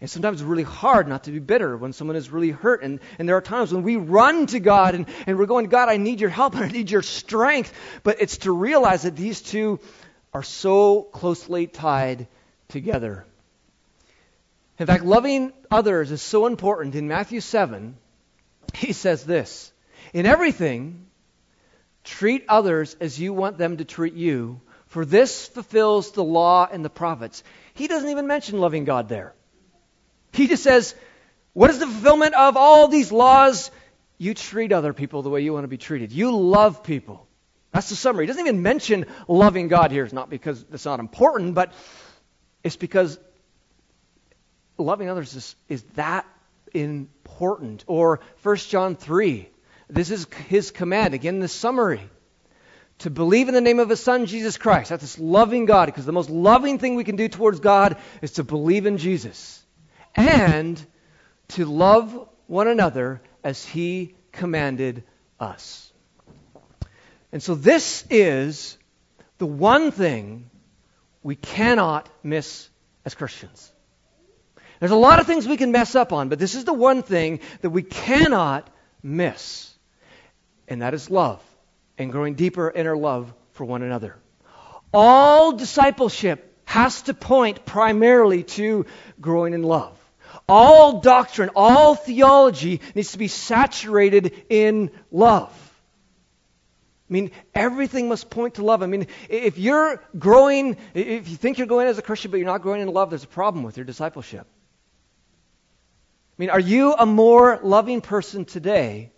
And 0.00 0.08
sometimes 0.08 0.40
it's 0.40 0.46
really 0.46 0.62
hard 0.62 1.08
not 1.08 1.24
to 1.24 1.30
be 1.30 1.40
bitter 1.40 1.76
when 1.76 1.92
someone 1.92 2.16
is 2.16 2.30
really 2.30 2.50
hurt. 2.50 2.82
And, 2.82 3.00
and 3.18 3.28
there 3.28 3.36
are 3.36 3.40
times 3.40 3.72
when 3.72 3.82
we 3.82 3.96
run 3.96 4.46
to 4.46 4.60
God 4.60 4.94
and, 4.94 5.06
and 5.26 5.38
we're 5.38 5.46
going, 5.46 5.66
God, 5.66 5.88
I 5.88 5.96
need 5.96 6.20
your 6.20 6.30
help 6.30 6.54
I 6.56 6.68
need 6.68 6.90
your 6.90 7.02
strength. 7.02 7.72
But 8.02 8.18
it's 8.20 8.38
to 8.38 8.52
realize 8.52 9.02
that 9.02 9.16
these 9.16 9.40
two 9.40 9.80
are 10.32 10.42
so 10.42 11.02
closely 11.02 11.66
tied 11.66 12.28
together. 12.68 13.24
In 14.78 14.86
fact, 14.86 15.04
loving 15.04 15.52
others 15.70 16.10
is 16.10 16.22
so 16.22 16.46
important. 16.46 16.94
In 16.94 17.08
Matthew 17.08 17.40
7, 17.40 17.96
he 18.74 18.92
says 18.92 19.24
this 19.24 19.72
In 20.12 20.26
everything, 20.26 21.06
treat 22.02 22.44
others 22.48 22.96
as 23.00 23.18
you 23.18 23.32
want 23.32 23.58
them 23.58 23.76
to 23.76 23.84
treat 23.84 24.14
you 24.14 24.60
for 24.94 25.04
this 25.04 25.48
fulfills 25.48 26.12
the 26.12 26.22
law 26.22 26.68
and 26.70 26.84
the 26.84 26.88
prophets. 26.88 27.42
He 27.74 27.88
doesn't 27.88 28.08
even 28.08 28.28
mention 28.28 28.60
loving 28.60 28.84
God 28.84 29.08
there. 29.08 29.34
He 30.32 30.46
just 30.46 30.62
says, 30.62 30.94
What 31.52 31.70
is 31.70 31.80
the 31.80 31.86
fulfillment 31.86 32.36
of 32.36 32.56
all 32.56 32.86
these 32.86 33.10
laws? 33.10 33.72
You 34.18 34.34
treat 34.34 34.70
other 34.70 34.92
people 34.92 35.22
the 35.22 35.30
way 35.30 35.40
you 35.40 35.52
want 35.52 35.64
to 35.64 35.68
be 35.68 35.78
treated. 35.78 36.12
You 36.12 36.36
love 36.36 36.84
people. 36.84 37.26
That's 37.72 37.88
the 37.88 37.96
summary. 37.96 38.22
He 38.22 38.26
doesn't 38.28 38.46
even 38.46 38.62
mention 38.62 39.06
loving 39.26 39.66
God 39.66 39.90
here. 39.90 40.04
It's 40.04 40.12
not 40.12 40.30
because 40.30 40.64
it's 40.72 40.84
not 40.84 41.00
important, 41.00 41.56
but 41.56 41.72
it's 42.62 42.76
because 42.76 43.18
loving 44.78 45.08
others 45.08 45.34
is, 45.34 45.56
is 45.68 45.82
that 45.94 46.26
important. 46.72 47.84
Or 47.86 48.20
1 48.42 48.56
John 48.56 48.96
3. 48.96 49.48
This 49.88 50.10
is 50.10 50.26
his 50.48 50.70
command. 50.70 51.14
Again, 51.14 51.40
the 51.40 51.48
summary 51.48 52.00
to 52.98 53.10
believe 53.10 53.48
in 53.48 53.54
the 53.54 53.60
name 53.60 53.80
of 53.80 53.88
his 53.88 54.00
son, 54.00 54.26
Jesus 54.26 54.56
Christ. 54.56 54.90
That's 54.90 55.02
this 55.02 55.18
loving 55.18 55.66
God, 55.66 55.86
because 55.86 56.06
the 56.06 56.12
most 56.12 56.30
loving 56.30 56.78
thing 56.78 56.94
we 56.94 57.04
can 57.04 57.16
do 57.16 57.28
towards 57.28 57.60
God 57.60 57.96
is 58.22 58.32
to 58.32 58.44
believe 58.44 58.86
in 58.86 58.98
Jesus 58.98 59.62
and 60.14 60.84
to 61.48 61.64
love 61.64 62.28
one 62.46 62.68
another 62.68 63.20
as 63.42 63.64
he 63.64 64.14
commanded 64.32 65.02
us. 65.40 65.92
And 67.32 67.42
so 67.42 67.54
this 67.54 68.04
is 68.10 68.78
the 69.38 69.46
one 69.46 69.90
thing 69.90 70.48
we 71.22 71.34
cannot 71.34 72.08
miss 72.22 72.68
as 73.04 73.14
Christians. 73.14 73.72
There's 74.80 74.92
a 74.92 74.96
lot 74.96 75.20
of 75.20 75.26
things 75.26 75.46
we 75.46 75.56
can 75.56 75.72
mess 75.72 75.94
up 75.94 76.12
on, 76.12 76.28
but 76.28 76.38
this 76.38 76.54
is 76.54 76.64
the 76.64 76.72
one 76.72 77.02
thing 77.02 77.40
that 77.62 77.70
we 77.70 77.82
cannot 77.82 78.68
miss, 79.02 79.72
and 80.68 80.82
that 80.82 80.94
is 80.94 81.10
love 81.10 81.42
and 81.98 82.10
growing 82.10 82.34
deeper 82.34 82.68
in 82.68 82.86
our 82.86 82.96
love 82.96 83.32
for 83.52 83.64
one 83.64 83.82
another. 83.82 84.16
All 84.92 85.52
discipleship 85.52 86.52
has 86.64 87.02
to 87.02 87.14
point 87.14 87.64
primarily 87.64 88.42
to 88.42 88.86
growing 89.20 89.54
in 89.54 89.62
love. 89.62 89.98
All 90.48 91.00
doctrine, 91.00 91.50
all 91.54 91.94
theology 91.94 92.80
needs 92.94 93.12
to 93.12 93.18
be 93.18 93.28
saturated 93.28 94.34
in 94.48 94.90
love. 95.10 95.52
I 97.08 97.12
mean, 97.12 97.30
everything 97.54 98.08
must 98.08 98.30
point 98.30 98.54
to 98.54 98.64
love. 98.64 98.82
I 98.82 98.86
mean, 98.86 99.06
if 99.28 99.58
you're 99.58 100.02
growing, 100.18 100.76
if 100.94 101.28
you 101.28 101.36
think 101.36 101.58
you're 101.58 101.66
growing 101.66 101.86
as 101.86 101.98
a 101.98 102.02
Christian 102.02 102.30
but 102.30 102.38
you're 102.38 102.46
not 102.46 102.62
growing 102.62 102.80
in 102.80 102.88
love, 102.88 103.10
there's 103.10 103.24
a 103.24 103.28
problem 103.28 103.62
with 103.62 103.76
your 103.76 103.84
discipleship. 103.84 104.46
I 106.36 106.42
mean, 106.42 106.50
are 106.50 106.60
you 106.60 106.94
a 106.94 107.06
more 107.06 107.60
loving 107.62 108.00
person 108.00 108.44
today 108.44 109.12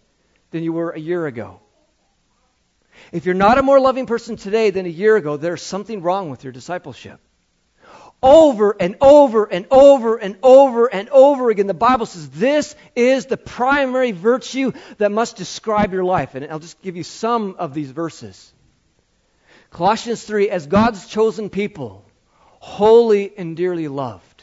than 0.51 0.63
you 0.63 0.75
were 0.75 0.91
a 0.91 1.01
year 1.01 1.27
ago? 1.27 1.61
If 3.11 3.25
you're 3.25 3.35
not 3.35 3.57
a 3.57 3.63
more 3.63 3.81
loving 3.81 4.05
person 4.05 4.37
today 4.37 4.69
than 4.69 4.85
a 4.85 4.91
year 4.91 5.17
ago, 5.17 5.39
there's 5.39 5.63
something 5.63 6.03
wrong 6.03 6.29
with 6.29 6.45
your 6.45 6.53
discipleship. 6.53 7.21
Over 8.23 8.77
and 8.79 8.97
over 9.01 9.45
and 9.45 9.67
over 9.71 10.17
and 10.17 10.37
over 10.43 10.87
and 10.93 11.09
over 11.09 11.51
again, 11.51 11.67
the 11.67 11.75
Bible 11.75 12.05
says 12.05 12.29
this 12.29 12.75
is 12.95 13.27
the 13.27 13.37
primary 13.37 14.13
virtue 14.13 14.73
that 14.99 15.11
must 15.13 15.37
describe 15.37 15.93
your 15.95 16.05
life. 16.05 16.35
And 16.35 16.45
I'll 16.51 16.59
just 16.59 16.83
give 16.83 16.97
you 16.97 17.03
some 17.03 17.57
of 17.59 17.73
these 17.73 17.91
verses. 17.91 18.53
Colossians 19.71 20.23
3 20.25 20.51
As 20.51 20.67
God's 20.67 21.07
chosen 21.07 21.49
people, 21.49 22.05
holy 22.61 23.33
and 23.37 23.57
dearly 23.57 23.89
loved, 23.89 24.36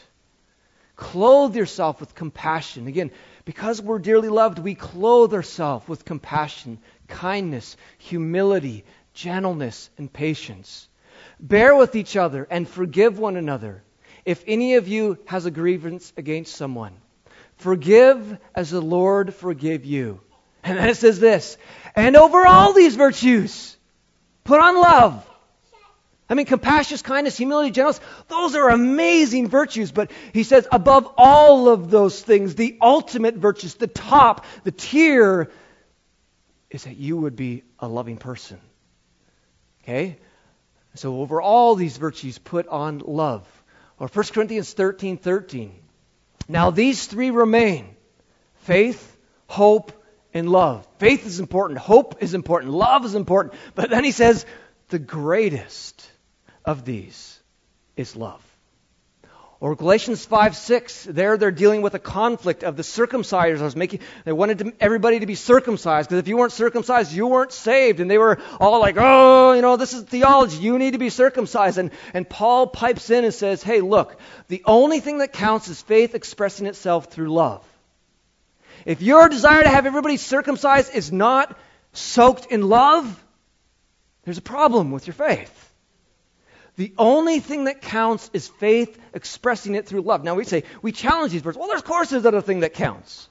clothe 0.96 1.56
yourself 1.56 2.00
with 2.00 2.14
compassion. 2.14 2.86
Again, 2.86 3.10
because 3.44 3.80
we're 3.80 3.98
dearly 3.98 4.28
loved, 4.28 4.58
we 4.58 4.74
clothe 4.74 5.34
ourselves 5.34 5.86
with 5.88 6.04
compassion, 6.04 6.78
kindness, 7.08 7.76
humility, 7.98 8.84
gentleness, 9.12 9.90
and 9.98 10.12
patience. 10.12 10.88
Bear 11.40 11.76
with 11.76 11.96
each 11.96 12.16
other 12.16 12.46
and 12.50 12.68
forgive 12.68 13.18
one 13.18 13.36
another. 13.36 13.82
If 14.24 14.42
any 14.46 14.76
of 14.76 14.88
you 14.88 15.18
has 15.26 15.46
a 15.46 15.50
grievance 15.50 16.12
against 16.16 16.56
someone, 16.56 16.94
forgive 17.56 18.38
as 18.54 18.70
the 18.70 18.80
Lord 18.80 19.34
forgave 19.34 19.84
you. 19.84 20.20
And 20.62 20.78
then 20.78 20.88
it 20.88 20.96
says 20.96 21.20
this, 21.20 21.58
and 21.94 22.16
over 22.16 22.46
all 22.46 22.72
these 22.72 22.96
virtues, 22.96 23.76
put 24.44 24.60
on 24.60 24.80
love. 24.80 25.30
I 26.28 26.34
mean, 26.34 26.46
compassion, 26.46 26.96
kindness, 26.98 27.36
humility, 27.36 27.70
gentleness, 27.70 28.00
those 28.28 28.54
are 28.54 28.70
amazing 28.70 29.48
virtues. 29.48 29.92
But 29.92 30.10
he 30.32 30.42
says, 30.42 30.66
above 30.72 31.12
all 31.18 31.68
of 31.68 31.90
those 31.90 32.20
things, 32.20 32.54
the 32.54 32.78
ultimate 32.80 33.34
virtues, 33.34 33.74
the 33.74 33.86
top, 33.86 34.46
the 34.64 34.72
tier, 34.72 35.50
is 36.70 36.84
that 36.84 36.96
you 36.96 37.18
would 37.18 37.36
be 37.36 37.62
a 37.78 37.86
loving 37.86 38.16
person. 38.16 38.58
Okay? 39.82 40.18
So 40.94 41.20
over 41.20 41.42
all 41.42 41.74
these 41.74 41.96
virtues, 41.98 42.38
put 42.38 42.68
on 42.68 43.00
love. 43.00 43.46
Or 43.98 44.08
1 44.08 44.24
Corinthians 44.32 44.72
13 44.72 45.18
13. 45.18 45.72
Now 46.48 46.70
these 46.70 47.06
three 47.06 47.30
remain 47.30 47.94
faith, 48.60 49.16
hope, 49.46 49.92
and 50.32 50.48
love. 50.48 50.86
Faith 50.98 51.26
is 51.26 51.38
important, 51.38 51.78
hope 51.78 52.22
is 52.22 52.34
important, 52.34 52.72
love 52.72 53.04
is 53.04 53.14
important. 53.14 53.54
But 53.74 53.90
then 53.90 54.04
he 54.04 54.10
says, 54.10 54.44
the 54.88 54.98
greatest 54.98 56.10
of 56.64 56.84
these 56.84 57.38
is 57.96 58.16
love. 58.16 58.42
Or 59.60 59.74
Galatians 59.76 60.26
5 60.26 60.56
6, 60.56 61.04
there 61.04 61.38
they're 61.38 61.50
dealing 61.50 61.80
with 61.80 61.94
a 61.94 61.98
conflict 61.98 62.64
of 62.64 62.76
the 62.76 62.82
circumcisers. 62.82 63.74
Making, 63.74 64.00
they 64.24 64.32
wanted 64.32 64.58
to, 64.58 64.72
everybody 64.78 65.20
to 65.20 65.26
be 65.26 65.36
circumcised 65.36 66.10
because 66.10 66.18
if 66.18 66.28
you 66.28 66.36
weren't 66.36 66.52
circumcised, 66.52 67.12
you 67.12 67.26
weren't 67.28 67.52
saved. 67.52 68.00
And 68.00 68.10
they 68.10 68.18
were 68.18 68.40
all 68.60 68.80
like, 68.80 68.96
oh, 68.98 69.52
you 69.52 69.62
know, 69.62 69.76
this 69.76 69.94
is 69.94 70.02
theology. 70.02 70.58
You 70.58 70.78
need 70.78 70.90
to 70.90 70.98
be 70.98 71.08
circumcised. 71.08 71.78
And, 71.78 71.92
and 72.12 72.28
Paul 72.28 72.66
pipes 72.66 73.08
in 73.08 73.24
and 73.24 73.32
says, 73.32 73.62
hey, 73.62 73.80
look, 73.80 74.18
the 74.48 74.62
only 74.66 75.00
thing 75.00 75.18
that 75.18 75.32
counts 75.32 75.68
is 75.68 75.80
faith 75.80 76.14
expressing 76.14 76.66
itself 76.66 77.06
through 77.06 77.32
love. 77.32 77.64
If 78.84 79.00
your 79.00 79.30
desire 79.30 79.62
to 79.62 79.68
have 79.70 79.86
everybody 79.86 80.18
circumcised 80.18 80.94
is 80.94 81.10
not 81.10 81.58
soaked 81.94 82.52
in 82.52 82.68
love, 82.68 83.24
there's 84.24 84.36
a 84.36 84.42
problem 84.42 84.90
with 84.90 85.06
your 85.06 85.14
faith. 85.14 85.73
The 86.76 86.92
only 86.98 87.40
thing 87.40 87.64
that 87.64 87.82
counts 87.82 88.30
is 88.32 88.48
faith 88.48 88.98
expressing 89.12 89.74
it 89.74 89.86
through 89.86 90.02
love. 90.02 90.24
Now 90.24 90.34
we 90.34 90.44
say, 90.44 90.64
we 90.82 90.90
challenge 90.92 91.32
these 91.32 91.44
words. 91.44 91.56
Well, 91.56 91.68
there's 91.68 91.82
courses 91.82 92.24
that 92.24 92.34
are 92.34 92.40
thing 92.40 92.60
that 92.60 92.74
counts. 92.74 93.28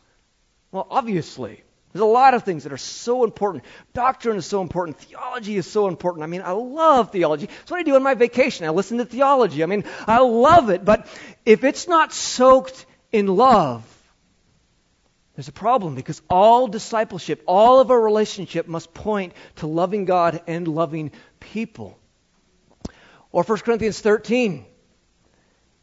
Well, 0.71 0.88
obviously. 0.89 1.63
There's 1.91 2.01
a 2.01 2.06
lot 2.06 2.34
of 2.34 2.43
things 2.43 2.63
that 2.63 2.73
are 2.73 2.77
so 2.77 3.23
important. 3.23 3.65
Doctrine 3.93 4.38
is 4.38 4.47
so 4.47 4.62
important. 4.62 4.97
Theology 4.97 5.58
is 5.58 5.69
so 5.69 5.88
important. 5.88 6.23
I 6.23 6.27
mean, 6.27 6.41
I 6.41 6.51
love 6.51 7.12
theology. 7.12 7.45
That's 7.45 7.69
what 7.69 7.79
I 7.79 7.84
do 7.84 7.95
on 7.95 8.01
my 8.01 8.15
vacation. 8.15 8.65
I 8.65 8.69
listen 8.69 8.97
to 8.97 9.06
theology. 9.06 9.62
I 9.62 9.67
mean, 9.67 9.84
I 10.08 10.19
love 10.19 10.71
it. 10.71 10.84
But 10.84 11.06
if 11.45 11.63
it's 11.63 11.88
not 11.88 12.12
soaked 12.12 12.88
in 13.12 13.27
love, 13.27 13.86
there's 15.36 15.49
a 15.49 15.53
problem 15.53 15.93
because 15.93 16.21
all 16.29 16.67
discipleship, 16.67 17.43
all 17.45 17.79
of 17.79 17.91
our 17.91 18.01
relationship 18.01 18.67
must 18.67 18.93
point 18.95 19.34
to 19.58 19.67
loving 19.67 20.06
God 20.06 20.41
and 20.47 20.67
loving 20.67 21.12
people. 21.39 21.99
Or 23.34 23.43
1 23.43 23.58
Corinthians 23.60 24.00
13. 24.00 24.65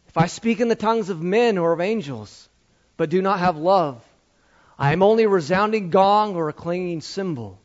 If 0.08 0.16
I 0.16 0.26
speak 0.26 0.60
in 0.60 0.68
the 0.68 0.74
tongues 0.74 1.10
of 1.10 1.20
men 1.20 1.58
or 1.58 1.72
of 1.72 1.80
angels, 1.80 2.48
but 2.96 3.10
do 3.10 3.20
not 3.20 3.40
have 3.40 3.58
love, 3.58 4.02
I 4.78 4.92
am 4.92 5.02
only 5.02 5.24
a 5.24 5.28
resounding 5.28 5.90
gong 5.90 6.36
or 6.36 6.48
a 6.48 6.54
clanging 6.54 7.02
cymbal. 7.02 7.58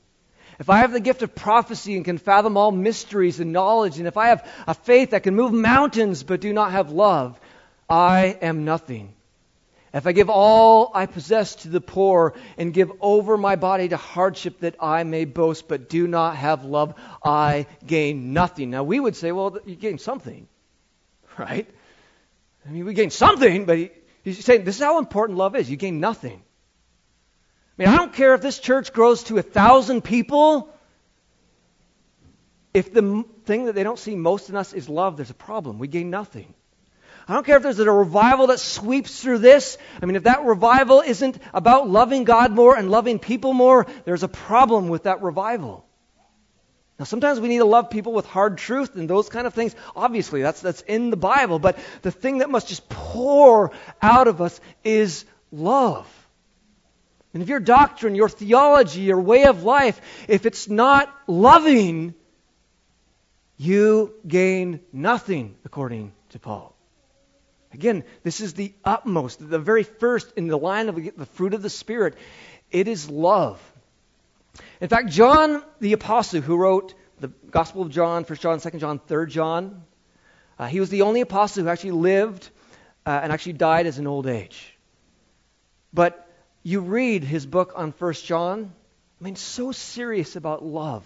If 0.59 0.69
I 0.69 0.79
have 0.79 0.91
the 0.91 0.99
gift 0.99 1.21
of 1.21 1.35
prophecy 1.35 1.95
and 1.95 2.03
can 2.03 2.17
fathom 2.17 2.57
all 2.57 2.71
mysteries 2.71 3.39
and 3.39 3.53
knowledge, 3.53 3.97
and 3.99 4.07
if 4.07 4.17
I 4.17 4.27
have 4.27 4.47
a 4.67 4.73
faith 4.73 5.11
that 5.11 5.23
can 5.23 5.35
move 5.35 5.53
mountains 5.53 6.23
but 6.23 6.41
do 6.41 6.51
not 6.51 6.71
have 6.71 6.91
love, 6.91 7.39
I 7.89 8.37
am 8.41 8.65
nothing. 8.65 9.13
If 9.95 10.05
I 10.05 10.11
give 10.11 10.29
all 10.29 10.91
I 10.93 11.05
possess 11.05 11.55
to 11.55 11.69
the 11.69 11.79
poor 11.79 12.33
and 12.57 12.73
give 12.73 12.91
over 12.99 13.37
my 13.37 13.55
body 13.55 13.87
to 13.87 13.95
hardship 13.95 14.59
that 14.59 14.75
I 14.81 15.05
may 15.05 15.23
boast, 15.23 15.69
but 15.69 15.87
do 15.87 16.05
not 16.05 16.35
have 16.35 16.65
love, 16.65 16.95
I 17.23 17.65
gain 17.87 18.33
nothing. 18.33 18.71
Now 18.71 18.83
we 18.83 18.99
would 18.99 19.15
say, 19.15 19.31
well, 19.31 19.57
you 19.65 19.77
gain 19.77 19.97
something, 19.97 20.49
right? 21.37 21.65
I 22.67 22.71
mean, 22.71 22.83
we 22.83 22.93
gain 22.93 23.09
something, 23.09 23.63
but 23.63 23.77
he's 24.21 24.43
saying 24.43 24.65
this 24.65 24.75
is 24.75 24.83
how 24.83 24.99
important 24.99 25.37
love 25.37 25.55
is. 25.55 25.69
You 25.69 25.77
gain 25.77 26.01
nothing. 26.01 26.43
I 27.77 27.83
mean, 27.83 27.87
I 27.87 27.95
don't 27.95 28.13
care 28.13 28.33
if 28.33 28.41
this 28.41 28.59
church 28.59 28.91
grows 28.91 29.23
to 29.23 29.37
a 29.37 29.41
thousand 29.41 30.03
people. 30.03 30.75
If 32.73 32.93
the 32.93 33.23
thing 33.45 33.67
that 33.67 33.75
they 33.75 33.83
don't 33.83 33.99
see 33.99 34.15
most 34.15 34.49
in 34.49 34.57
us 34.57 34.73
is 34.73 34.89
love, 34.89 35.15
there's 35.15 35.29
a 35.29 35.33
problem. 35.33 35.79
We 35.79 35.87
gain 35.87 36.09
nothing. 36.09 36.53
I 37.27 37.33
don't 37.33 37.45
care 37.45 37.57
if 37.57 37.63
there's 37.63 37.79
a 37.79 37.91
revival 37.91 38.47
that 38.47 38.59
sweeps 38.59 39.19
through 39.19 39.39
this. 39.39 39.77
I 40.01 40.05
mean, 40.05 40.15
if 40.15 40.23
that 40.23 40.43
revival 40.43 41.01
isn't 41.01 41.39
about 41.53 41.89
loving 41.89 42.23
God 42.23 42.51
more 42.51 42.77
and 42.77 42.91
loving 42.91 43.17
people 43.17 43.53
more, 43.53 43.87
there's 44.05 44.23
a 44.23 44.27
problem 44.27 44.89
with 44.89 45.03
that 45.03 45.23
revival. 45.23 45.85
Now, 46.99 47.05
sometimes 47.05 47.39
we 47.39 47.49
need 47.49 47.57
to 47.57 47.65
love 47.65 47.89
people 47.89 48.13
with 48.13 48.25
hard 48.25 48.57
truth 48.57 48.95
and 48.95 49.09
those 49.09 49.27
kind 49.27 49.47
of 49.47 49.53
things. 49.53 49.75
Obviously, 49.95 50.41
that's, 50.41 50.61
that's 50.61 50.81
in 50.81 51.09
the 51.09 51.17
Bible. 51.17 51.59
But 51.59 51.77
the 52.03 52.11
thing 52.11 52.37
that 52.37 52.49
must 52.49 52.67
just 52.67 52.87
pour 52.87 53.71
out 54.01 54.27
of 54.27 54.39
us 54.39 54.61
is 54.83 55.25
love. 55.51 56.07
And 57.33 57.43
if 57.43 57.49
your 57.49 57.59
doctrine, 57.59 58.15
your 58.15 58.29
theology, 58.29 59.01
your 59.01 59.19
way 59.19 59.45
of 59.45 59.63
life, 59.63 59.99
if 60.29 60.45
it's 60.45 60.69
not 60.69 61.13
loving, 61.27 62.13
you 63.57 64.13
gain 64.25 64.79
nothing, 64.93 65.55
according 65.65 66.13
to 66.29 66.39
Paul. 66.39 66.74
Again, 67.75 68.05
this 68.23 68.39
is 68.39 68.53
the 68.53 68.73
utmost, 68.85 69.37
the 69.49 69.59
very 69.59 69.83
first 69.83 70.31
in 70.37 70.47
the 70.47 70.57
line 70.57 70.87
of 70.87 70.95
the 70.95 71.25
fruit 71.25 71.53
of 71.53 71.61
the 71.61 71.69
Spirit. 71.69 72.15
It 72.71 72.87
is 72.87 73.09
love. 73.09 73.61
In 74.79 74.87
fact, 74.87 75.09
John 75.09 75.61
the 75.81 75.91
Apostle, 75.91 76.39
who 76.39 76.55
wrote 76.55 76.93
the 77.19 77.27
Gospel 77.51 77.81
of 77.81 77.91
John, 77.91 78.23
1 78.23 78.37
John, 78.37 78.61
2 78.61 78.79
John, 78.79 78.99
3 78.99 79.27
John, 79.27 79.83
uh, 80.57 80.67
he 80.67 80.79
was 80.79 80.89
the 80.89 81.01
only 81.01 81.19
apostle 81.19 81.63
who 81.63 81.69
actually 81.69 81.91
lived 81.91 82.49
uh, 83.05 83.19
and 83.21 83.33
actually 83.33 83.53
died 83.53 83.87
as 83.87 83.97
an 83.97 84.07
old 84.07 84.25
age. 84.25 84.73
But 85.93 86.29
you 86.63 86.79
read 86.79 87.25
his 87.25 87.45
book 87.45 87.73
on 87.75 87.91
1 87.91 88.13
John, 88.13 88.71
I 89.19 89.23
mean, 89.23 89.35
so 89.35 89.73
serious 89.73 90.37
about 90.37 90.63
love. 90.63 91.05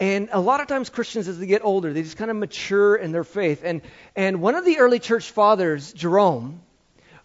And 0.00 0.28
a 0.32 0.40
lot 0.40 0.60
of 0.60 0.68
times 0.68 0.90
Christians, 0.90 1.26
as 1.26 1.38
they 1.38 1.46
get 1.46 1.64
older, 1.64 1.92
they 1.92 2.02
just 2.02 2.16
kind 2.16 2.30
of 2.30 2.36
mature 2.36 2.94
in 2.94 3.10
their 3.10 3.24
faith. 3.24 3.62
And, 3.64 3.82
and 4.14 4.40
one 4.40 4.54
of 4.54 4.64
the 4.64 4.78
early 4.78 5.00
church 5.00 5.30
fathers, 5.30 5.92
Jerome, 5.92 6.62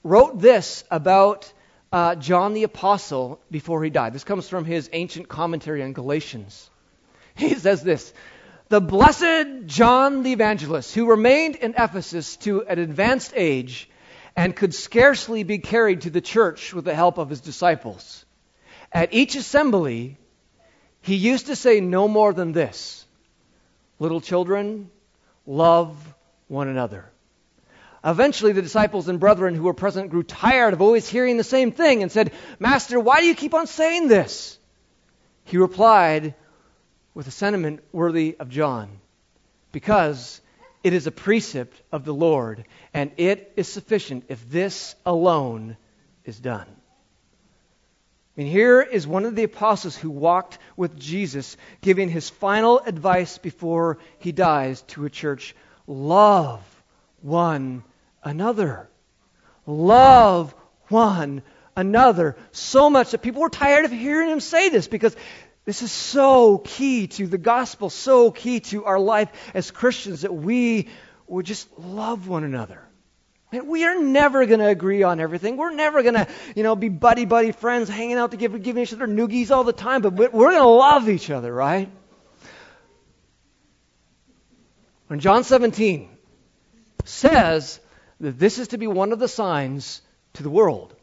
wrote 0.04 0.40
this 0.40 0.84
about 0.90 1.52
uh, 1.92 2.16
John 2.16 2.54
the 2.54 2.64
Apostle 2.64 3.40
before 3.52 3.84
he 3.84 3.92
died. 3.92 4.14
This 4.14 4.24
comes 4.24 4.50
from 4.50 4.66
his 4.66 4.90
ancient 4.92 5.28
commentary 5.28 5.84
on 5.84 5.94
Galatians. 5.94 6.70
He 7.36 7.56
says 7.56 7.82
this 7.82 8.14
The 8.70 8.82
blessed 8.82 9.66
John 9.66 10.24
the 10.24 10.34
Evangelist, 10.34 10.94
who 10.94 11.08
remained 11.08 11.56
in 11.56 11.74
Ephesus 11.78 12.38
to 12.38 12.64
an 12.64 12.80
advanced 12.80 13.34
age 13.36 13.90
and 14.36 14.56
could 14.56 14.74
scarcely 14.74 15.44
be 15.44 15.60
carried 15.60 16.02
to 16.02 16.10
the 16.10 16.22
church 16.22 16.74
with 16.74 16.86
the 16.86 16.96
help 16.96 17.18
of 17.18 17.30
his 17.30 17.42
disciples. 17.42 18.26
At 18.92 19.14
each 19.14 19.36
assembly, 19.36 20.18
he 21.04 21.16
used 21.16 21.48
to 21.48 21.56
say 21.56 21.82
no 21.82 22.08
more 22.08 22.34
than 22.34 22.52
this 22.52 23.06
Little 24.00 24.22
children, 24.22 24.90
love 25.46 25.96
one 26.48 26.68
another. 26.68 27.10
Eventually, 28.04 28.52
the 28.52 28.62
disciples 28.62 29.08
and 29.08 29.20
brethren 29.20 29.56
who 29.56 29.64
were 29.64 29.74
present 29.74 30.10
grew 30.10 30.24
tired 30.24 30.74
of 30.74 30.82
always 30.82 31.08
hearing 31.08 31.38
the 31.38 31.44
same 31.44 31.72
thing 31.72 32.02
and 32.02 32.12
said, 32.12 32.34
Master, 32.60 33.00
why 33.00 33.22
do 33.22 33.28
you 33.28 33.36
keep 33.36 33.54
on 33.54 33.68
saying 33.68 34.10
this? 34.10 34.58
He 35.46 35.58
replied 35.58 36.34
with 37.14 37.28
a 37.28 37.32
sentiment 37.32 37.82
worthy 37.94 38.36
of 38.40 38.50
John 38.50 38.90
Because 39.72 40.42
it 40.84 40.92
is 40.92 41.08
a 41.08 41.12
precept 41.12 41.82
of 41.92 42.04
the 42.04 42.14
Lord, 42.14 42.66
and 42.94 43.12
it 43.16 43.54
is 43.56 43.70
sufficient 43.70 44.26
if 44.28 44.50
this 44.50 44.96
alone 45.06 45.78
is 46.26 46.40
done. 46.40 46.68
I 48.36 48.42
mean, 48.42 48.52
here 48.52 48.82
is 48.82 49.06
one 49.06 49.26
of 49.26 49.36
the 49.36 49.44
apostles 49.44 49.96
who 49.96 50.10
walked 50.10 50.58
with 50.76 50.98
Jesus, 50.98 51.56
giving 51.82 52.10
his 52.10 52.32
final 52.32 52.80
advice 52.80 53.38
before 53.38 54.00
he 54.18 54.32
dies 54.32 54.82
to 54.90 55.06
a 55.06 55.10
church 55.10 55.56
love 55.86 56.62
one 57.22 57.84
another. 58.24 58.90
Love 59.68 60.56
one 60.88 61.44
another. 61.76 62.36
So 62.52 62.90
much 62.90 63.12
that 63.12 63.22
people 63.22 63.42
were 63.42 63.50
tired 63.50 63.86
of 63.86 63.92
hearing 63.92 64.30
him 64.30 64.40
say 64.40 64.70
this 64.70 64.88
because 64.88 65.16
this 65.66 65.84
is 65.84 65.92
so 65.92 66.58
key 66.58 67.08
to 67.08 67.28
the 67.28 67.38
gospel, 67.38 67.92
so 67.92 68.32
key 68.32 68.60
to 68.62 68.86
our 68.86 69.00
life 69.00 69.30
as 69.54 69.70
Christians 69.70 70.22
that 70.22 70.34
we 70.34 70.90
would 71.28 71.46
just 71.46 71.68
love 71.78 72.28
one 72.28 72.44
another. 72.44 72.82
Man, 73.54 73.68
we 73.68 73.84
are 73.84 74.02
never 74.02 74.48
going 74.48 74.62
to 74.62 74.68
agree 74.68 75.04
on 75.04 75.20
everything. 75.20 75.58
We're 75.58 75.76
never 75.76 76.02
going 76.02 76.16
to, 76.16 76.28
you 76.56 76.64
know, 76.64 76.76
be 76.76 76.90
buddy 76.90 77.26
buddy 77.26 77.52
friends, 77.52 77.88
hanging 77.88 78.18
out 78.18 78.32
together, 78.32 78.58
giving 78.58 78.82
each 78.82 78.94
other 78.94 79.06
noogies 79.06 79.52
all 79.52 79.64
the 79.64 79.72
time. 79.72 80.02
But 80.02 80.14
we're 80.14 80.30
going 80.32 80.56
to 80.56 80.68
love 80.68 81.08
each 81.08 81.30
other, 81.30 81.54
right? 81.54 81.88
When 85.06 85.20
John 85.20 85.44
17 85.44 86.10
says 87.06 87.80
that 88.20 88.40
this 88.40 88.58
is 88.58 88.70
to 88.70 88.80
be 88.80 88.88
one 88.88 89.12
of 89.12 89.20
the 89.20 89.28
signs 89.28 90.02
to 90.34 90.42
the 90.42 90.50
world. 90.50 90.96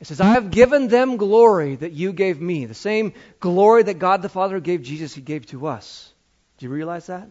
It 0.00 0.08
says, 0.08 0.20
I 0.20 0.32
have 0.32 0.50
given 0.50 0.88
them 0.88 1.16
glory 1.16 1.76
that 1.76 1.92
you 1.92 2.12
gave 2.12 2.40
me. 2.40 2.64
The 2.64 2.74
same 2.74 3.12
glory 3.38 3.84
that 3.84 4.00
God 4.00 4.20
the 4.20 4.28
Father 4.28 4.58
gave 4.58 4.82
Jesus, 4.82 5.14
He 5.14 5.20
gave 5.20 5.46
to 5.46 5.68
us. 5.68 6.12
Do 6.58 6.66
you 6.66 6.72
realize 6.72 7.06
that? 7.06 7.28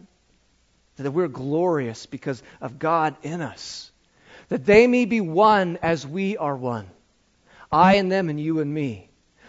That 0.96 1.10
we're 1.10 1.28
glorious 1.28 2.06
because 2.06 2.42
of 2.62 2.78
God 2.78 3.14
in 3.22 3.42
us 3.42 3.92
that 4.48 4.64
they 4.64 4.86
may 4.86 5.04
be 5.04 5.20
one 5.20 5.78
as 5.82 6.06
we 6.06 6.36
are 6.36 6.56
one. 6.56 6.86
I 7.70 7.96
and 7.96 8.10
them 8.10 8.28
and 8.28 8.40
you 8.40 8.60
and 8.60 8.72
me. 8.72 9.08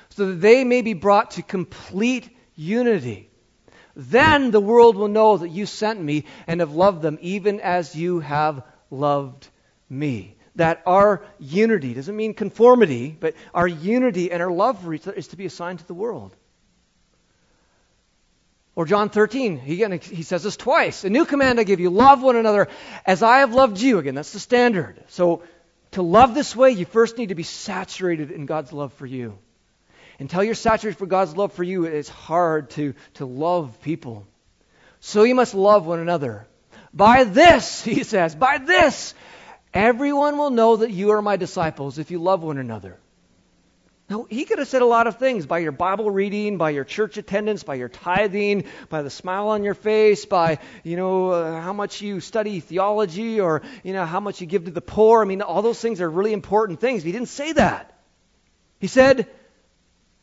So 0.10 0.28
that 0.28 0.42
they 0.42 0.64
may 0.64 0.82
be 0.82 0.94
brought 0.94 1.32
to 1.32 1.44
complete 1.44 2.30
unity. 2.56 3.30
Then 3.96 4.52
the 4.52 4.60
world 4.60 4.96
will 4.96 5.08
know 5.08 5.38
that 5.38 5.50
you 5.50 5.66
sent 5.66 6.02
me 6.02 6.26
and 6.48 6.60
have 6.60 6.74
loved 6.74 7.02
them 7.02 7.18
even 7.22 7.60
as 7.60 7.96
you 7.96 8.20
have 8.20 8.64
loved 8.90 9.48
me. 9.90 10.36
That 10.56 10.82
our 10.86 11.24
unity 11.40 11.94
doesn't 11.94 12.16
mean 12.16 12.34
conformity, 12.34 13.16
but 13.20 13.36
our 13.54 13.68
unity 13.68 14.32
and 14.32 14.42
our 14.42 14.52
love 14.52 14.82
for 14.82 14.94
each 14.94 15.08
other 15.08 15.18
is 15.18 15.28
to 15.30 15.38
be 15.38 15.46
assigned 15.46 15.80
to 15.80 15.88
the 15.88 15.94
world. 15.94 16.36
Or 18.78 18.86
John 18.86 19.10
13, 19.10 19.58
he, 19.58 19.74
again, 19.74 20.00
he 20.00 20.22
says 20.22 20.44
this 20.44 20.56
twice. 20.56 21.04
A 21.04 21.10
new 21.10 21.26
command 21.26 21.60
I 21.60 21.64
give 21.64 21.80
you 21.80 21.90
love 21.90 22.22
one 22.22 22.36
another 22.36 22.68
as 23.08 23.24
I 23.24 23.40
have 23.40 23.52
loved 23.52 23.82
you. 23.82 23.98
Again, 23.98 24.14
that's 24.14 24.34
the 24.34 24.40
standard. 24.40 25.04
So 25.08 25.42
to 25.94 26.04
love 26.04 26.36
this 26.36 26.56
way, 26.56 26.70
you 26.70 26.86
first 26.86 27.18
need 27.18 27.30
to 27.30 27.36
be 27.36 27.42
saturated 27.42 28.30
in 28.30 28.46
God's 28.46 28.72
love 28.72 28.94
for 28.94 29.08
you. 29.08 29.40
Until 30.20 30.44
you're 30.44 30.54
saturated 30.54 31.00
for 31.00 31.08
God's 31.08 31.36
love 31.36 31.54
for 31.54 31.64
you, 31.64 31.86
it's 31.86 32.08
hard 32.08 32.70
to, 32.72 32.94
to 33.16 33.26
love 33.26 33.82
people. 33.82 34.28
So 35.00 35.24
you 35.24 35.34
must 35.34 35.56
love 35.56 35.88
one 35.88 35.98
another. 35.98 36.46
By 36.94 37.24
this, 37.24 37.82
he 37.96 38.04
says, 38.04 38.36
by 38.36 38.60
this, 38.60 39.16
everyone 39.74 40.38
will 40.38 40.52
know 40.52 40.76
that 40.76 40.92
you 40.92 41.14
are 41.14 41.22
my 41.24 41.38
disciples 41.38 41.98
if 41.98 42.12
you 42.12 42.20
love 42.20 42.44
one 42.44 42.60
another. 42.60 43.00
Now, 44.10 44.26
he 44.30 44.46
could 44.46 44.60
have 44.60 44.70
said 44.70 44.82
a 44.82 44.86
lot 44.86 45.08
of 45.08 45.18
things 45.18 45.46
by 45.46 45.60
your 45.60 45.74
Bible 45.74 46.10
reading, 46.10 46.58
by 46.58 46.70
your 46.70 46.86
church 46.86 47.18
attendance, 47.18 47.64
by 47.64 47.76
your 47.76 47.90
tithing, 47.90 48.64
by 48.88 49.02
the 49.02 49.10
smile 49.10 49.50
on 49.50 49.66
your 49.66 49.74
face, 49.74 50.26
by, 50.26 50.60
you 50.84 50.96
know, 50.96 51.32
uh, 51.32 51.62
how 51.62 51.74
much 51.74 52.02
you 52.02 52.22
study 52.22 52.62
theology 52.62 53.42
or, 53.42 53.64
you 53.84 53.92
know, 53.92 54.06
how 54.06 54.22
much 54.22 54.40
you 54.40 54.48
give 54.48 54.64
to 54.64 54.72
the 54.72 54.80
poor. 54.80 55.22
I 55.22 55.26
mean, 55.26 55.42
all 55.42 55.62
those 55.62 55.82
things 55.82 56.00
are 56.00 56.10
really 56.10 56.32
important 56.32 56.80
things. 56.80 57.04
He 57.04 57.12
didn't 57.12 57.28
say 57.28 57.52
that. 57.52 58.00
He 58.80 58.88
said, 58.88 59.28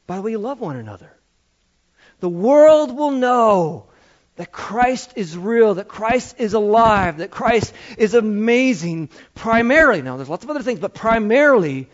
by 0.06 0.16
the 0.16 0.22
way 0.22 0.30
you 0.30 0.38
love 0.38 0.60
one 0.60 0.76
another. 0.76 1.10
The 2.20 2.28
world 2.30 2.96
will 2.96 3.10
know 3.10 3.88
that 4.36 4.50
Christ 4.50 5.12
is 5.16 5.36
real, 5.36 5.74
that 5.74 5.88
Christ 5.88 6.36
is 6.38 6.54
alive, 6.54 7.18
that 7.18 7.30
Christ 7.30 7.74
is 7.98 8.14
amazing, 8.14 9.10
primarily. 9.34 10.00
Now, 10.00 10.16
there's 10.16 10.30
lots 10.30 10.42
of 10.42 10.48
other 10.48 10.62
things, 10.62 10.80
but 10.80 10.94
primarily 10.94 11.90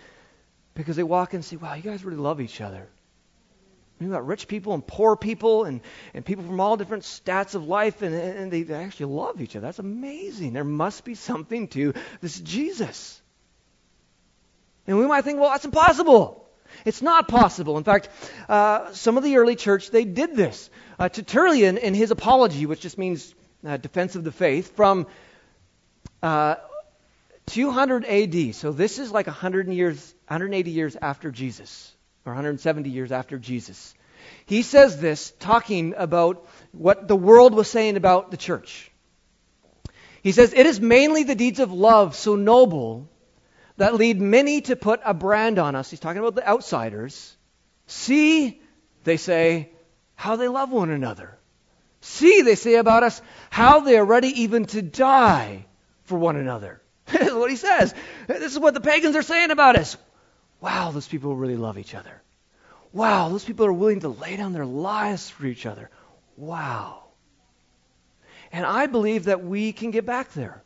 because 0.74 0.96
they 0.96 1.02
walk 1.02 1.32
in 1.32 1.38
and 1.38 1.44
say, 1.44 1.56
wow, 1.56 1.74
you 1.74 1.82
guys 1.82 2.04
really 2.04 2.18
love 2.18 2.40
each 2.40 2.60
other. 2.60 2.88
You've 4.00 4.10
got 4.10 4.26
rich 4.26 4.48
people 4.48 4.72
and 4.72 4.86
poor 4.86 5.14
people 5.14 5.64
and, 5.64 5.82
and 6.14 6.24
people 6.24 6.44
from 6.44 6.58
all 6.58 6.78
different 6.78 7.02
stats 7.02 7.54
of 7.54 7.66
life, 7.66 8.00
and, 8.00 8.14
and 8.14 8.50
they 8.50 8.72
actually 8.72 9.12
love 9.12 9.42
each 9.42 9.56
other. 9.56 9.66
That's 9.66 9.78
amazing. 9.78 10.54
There 10.54 10.64
must 10.64 11.04
be 11.04 11.14
something 11.14 11.68
to 11.68 11.92
this 12.22 12.40
Jesus. 12.40 13.20
And 14.86 14.98
we 14.98 15.06
might 15.06 15.24
think, 15.24 15.38
well, 15.38 15.50
that's 15.50 15.66
impossible. 15.66 16.48
It's 16.86 17.02
not 17.02 17.28
possible. 17.28 17.76
In 17.76 17.84
fact, 17.84 18.08
uh, 18.48 18.92
some 18.92 19.18
of 19.18 19.22
the 19.22 19.36
early 19.36 19.54
church, 19.54 19.90
they 19.90 20.04
did 20.04 20.34
this. 20.34 20.70
Uh, 20.98 21.10
Tertullian, 21.10 21.76
in 21.76 21.92
his 21.92 22.10
apology, 22.10 22.64
which 22.64 22.80
just 22.80 22.96
means 22.96 23.34
uh, 23.66 23.76
defense 23.76 24.16
of 24.16 24.24
the 24.24 24.32
faith, 24.32 24.74
from 24.76 25.06
uh, 26.22 26.54
200 27.50 28.04
AD, 28.04 28.54
so 28.54 28.72
this 28.72 28.98
is 28.98 29.10
like 29.10 29.26
100 29.26 29.68
years, 29.68 30.14
180 30.28 30.70
years 30.70 30.96
after 31.00 31.30
Jesus, 31.30 31.92
or 32.24 32.32
170 32.32 32.90
years 32.90 33.12
after 33.12 33.38
Jesus. 33.38 33.94
He 34.46 34.62
says 34.62 35.00
this, 35.00 35.32
talking 35.38 35.94
about 35.96 36.46
what 36.72 37.08
the 37.08 37.16
world 37.16 37.54
was 37.54 37.68
saying 37.68 37.96
about 37.96 38.30
the 38.30 38.36
church. 38.36 38.90
He 40.22 40.32
says, 40.32 40.52
It 40.52 40.66
is 40.66 40.80
mainly 40.80 41.24
the 41.24 41.34
deeds 41.34 41.60
of 41.60 41.72
love 41.72 42.14
so 42.14 42.36
noble 42.36 43.08
that 43.76 43.94
lead 43.94 44.20
many 44.20 44.60
to 44.62 44.76
put 44.76 45.00
a 45.04 45.14
brand 45.14 45.58
on 45.58 45.74
us. 45.74 45.90
He's 45.90 46.00
talking 46.00 46.20
about 46.20 46.34
the 46.34 46.46
outsiders. 46.46 47.36
See, 47.86 48.60
they 49.04 49.16
say, 49.16 49.70
how 50.14 50.36
they 50.36 50.48
love 50.48 50.70
one 50.70 50.90
another. 50.90 51.38
See, 52.02 52.42
they 52.42 52.54
say 52.54 52.74
about 52.74 53.02
us, 53.02 53.22
how 53.48 53.80
they 53.80 53.96
are 53.96 54.04
ready 54.04 54.42
even 54.42 54.66
to 54.66 54.82
die 54.82 55.64
for 56.04 56.18
one 56.18 56.36
another. 56.36 56.82
this 57.12 57.28
is 57.28 57.34
what 57.34 57.50
he 57.50 57.56
says. 57.56 57.94
This 58.26 58.52
is 58.52 58.58
what 58.58 58.74
the 58.74 58.80
pagans 58.80 59.16
are 59.16 59.22
saying 59.22 59.50
about 59.50 59.76
us. 59.76 59.96
Wow, 60.60 60.90
those 60.90 61.08
people 61.08 61.34
really 61.34 61.56
love 61.56 61.78
each 61.78 61.94
other. 61.94 62.22
Wow, 62.92 63.28
those 63.28 63.44
people 63.44 63.66
are 63.66 63.72
willing 63.72 64.00
to 64.00 64.08
lay 64.08 64.36
down 64.36 64.52
their 64.52 64.66
lives 64.66 65.30
for 65.30 65.46
each 65.46 65.66
other. 65.66 65.90
Wow. 66.36 67.04
And 68.52 68.66
I 68.66 68.86
believe 68.86 69.24
that 69.24 69.44
we 69.44 69.72
can 69.72 69.90
get 69.90 70.04
back 70.04 70.32
there. 70.32 70.62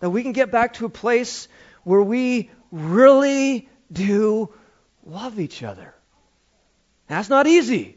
That 0.00 0.10
we 0.10 0.22
can 0.22 0.32
get 0.32 0.50
back 0.50 0.74
to 0.74 0.86
a 0.86 0.90
place 0.90 1.48
where 1.84 2.02
we 2.02 2.50
really 2.70 3.68
do 3.90 4.52
love 5.04 5.40
each 5.40 5.62
other. 5.62 5.94
That's 7.06 7.28
not 7.28 7.46
easy. 7.46 7.96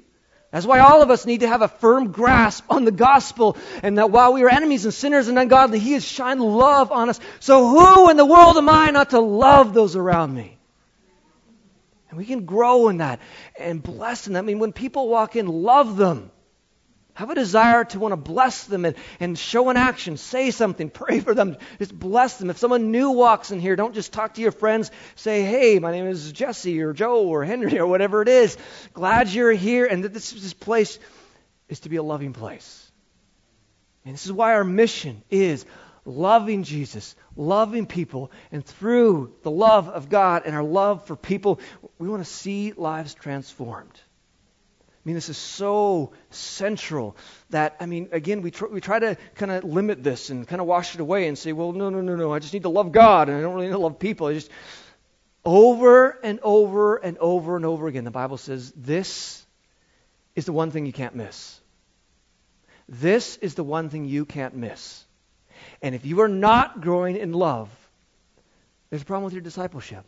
That's 0.56 0.66
why 0.66 0.80
all 0.80 1.02
of 1.02 1.12
us 1.12 1.26
need 1.26 1.42
to 1.42 1.50
have 1.50 1.62
a 1.62 1.68
firm 1.68 2.14
grasp 2.14 2.64
on 2.70 2.86
the 2.86 2.92
gospel, 2.94 3.58
and 3.84 3.98
that 3.98 4.10
while 4.10 4.32
we 4.32 4.42
are 4.44 4.50
enemies 4.50 4.86
and 4.86 4.94
sinners 4.94 5.28
and 5.28 5.38
ungodly, 5.38 5.80
He 5.80 5.92
has 5.92 6.06
shined 6.06 6.40
love 6.40 6.94
on 6.94 7.10
us. 7.10 7.20
So, 7.42 7.68
who 7.68 8.10
in 8.10 8.16
the 8.16 8.26
world 8.26 8.56
am 8.56 8.70
I 8.70 8.90
not 8.92 9.10
to 9.10 9.20
love 9.20 9.74
those 9.74 9.98
around 9.98 10.34
me? 10.34 10.58
And 12.10 12.18
we 12.18 12.24
can 12.24 12.46
grow 12.46 12.88
in 12.88 13.00
that 13.00 13.20
and 13.60 13.84
bless 13.84 14.28
in 14.28 14.34
that. 14.34 14.40
I 14.40 14.42
mean, 14.44 14.60
when 14.60 14.72
people 14.72 15.10
walk 15.10 15.36
in, 15.36 15.46
love 15.46 15.98
them. 15.98 16.32
Have 17.16 17.30
a 17.30 17.36
desire 17.36 17.86
to 17.86 18.00
want 18.00 18.12
to 18.12 18.18
bless 18.18 18.66
them 18.66 18.84
and, 18.84 18.96
and 19.22 19.40
show 19.40 19.70
an 19.70 19.78
action, 19.78 20.18
say 20.18 20.52
something, 20.52 20.90
pray 20.90 21.22
for 21.22 21.34
them, 21.34 21.56
just 21.80 21.98
bless 21.98 22.38
them. 22.38 22.50
If 22.50 22.58
someone 22.58 22.92
new 22.92 23.12
walks 23.12 23.52
in 23.52 23.62
here, 23.62 23.78
don't 23.78 23.96
just 23.96 24.12
talk 24.12 24.34
to 24.34 24.42
your 24.42 24.52
friends. 24.52 24.92
Say, 25.16 25.42
hey, 25.44 25.80
my 25.80 25.92
name 25.92 26.08
is 26.08 26.34
Jesse 26.34 26.82
or 26.82 26.92
Joe 26.92 27.24
or 27.24 27.46
Henry 27.46 27.80
or 27.80 27.88
whatever 27.88 28.22
it 28.22 28.28
is. 28.28 28.58
Glad 28.94 29.30
you're 29.30 29.54
here. 29.54 29.86
And 29.86 30.04
that 30.04 30.14
this, 30.14 30.32
this 30.32 30.54
place 30.54 31.00
is 31.70 31.80
to 31.82 31.90
be 31.90 31.96
a 31.96 32.04
loving 32.04 32.34
place. 32.34 32.92
And 34.04 34.14
this 34.14 34.26
is 34.26 34.34
why 34.34 34.54
our 34.54 34.66
mission 34.66 35.24
is 35.30 35.66
loving 36.04 36.64
Jesus, 36.64 37.16
loving 37.38 37.86
people, 37.86 38.30
and 38.52 38.64
through 38.64 39.34
the 39.44 39.52
love 39.52 39.88
of 39.88 40.10
God 40.10 40.44
and 40.46 40.54
our 40.54 40.64
love 40.64 41.08
for 41.08 41.16
people, 41.16 41.62
we 41.98 42.10
want 42.10 42.24
to 42.24 42.30
see 42.30 42.74
lives 42.74 43.14
transformed. 43.14 44.00
I 45.06 45.08
mean, 45.08 45.16
this 45.16 45.30
is 45.30 45.38
so 45.38 46.14
central 46.32 47.16
that, 47.52 47.76
I 47.80 47.86
mean, 47.86 48.10
again, 48.12 48.42
we, 48.42 48.50
tr- 48.50 48.66
we 48.66 48.82
try 48.82 48.98
to 48.98 49.18
kind 49.36 49.52
of 49.52 49.64
limit 49.64 50.04
this 50.04 50.32
and 50.32 50.48
kind 50.48 50.60
of 50.60 50.66
wash 50.66 50.96
it 50.96 51.00
away 51.00 51.28
and 51.28 51.38
say, 51.38 51.54
well, 51.54 51.74
no, 51.74 51.92
no, 51.92 52.02
no, 52.02 52.16
no, 52.16 52.34
I 52.34 52.40
just 52.40 52.54
need 52.54 52.64
to 52.64 52.70
love 52.70 52.92
God 52.92 53.30
and 53.30 53.38
I 53.38 53.42
don't 53.42 53.54
really 53.54 53.68
need 53.68 53.74
to 53.74 53.78
love 53.78 54.00
people. 54.00 54.26
I 54.28 54.34
just, 54.34 54.50
over 55.46 56.10
and 56.24 56.40
over 56.42 56.96
and 56.96 57.20
over 57.20 57.56
and 57.56 57.66
over 57.66 57.88
again, 57.88 58.04
the 58.04 58.10
Bible 58.10 58.38
says 58.38 58.72
this 58.72 59.46
is 60.36 60.46
the 60.46 60.54
one 60.54 60.72
thing 60.72 60.88
you 60.88 60.94
can't 60.94 61.14
miss. 61.14 61.60
This 62.90 63.38
is 63.38 63.54
the 63.54 63.64
one 63.64 63.90
thing 63.90 64.06
you 64.06 64.26
can't 64.26 64.56
miss. 64.56 65.06
And 65.84 65.94
if 65.94 66.04
you 66.04 66.22
are 66.22 66.28
not 66.28 66.82
growing 66.82 67.16
in 67.16 67.32
love, 67.32 67.70
there's 68.90 69.04
a 69.04 69.06
problem 69.06 69.26
with 69.26 69.34
your 69.34 69.44
discipleship. 69.44 70.04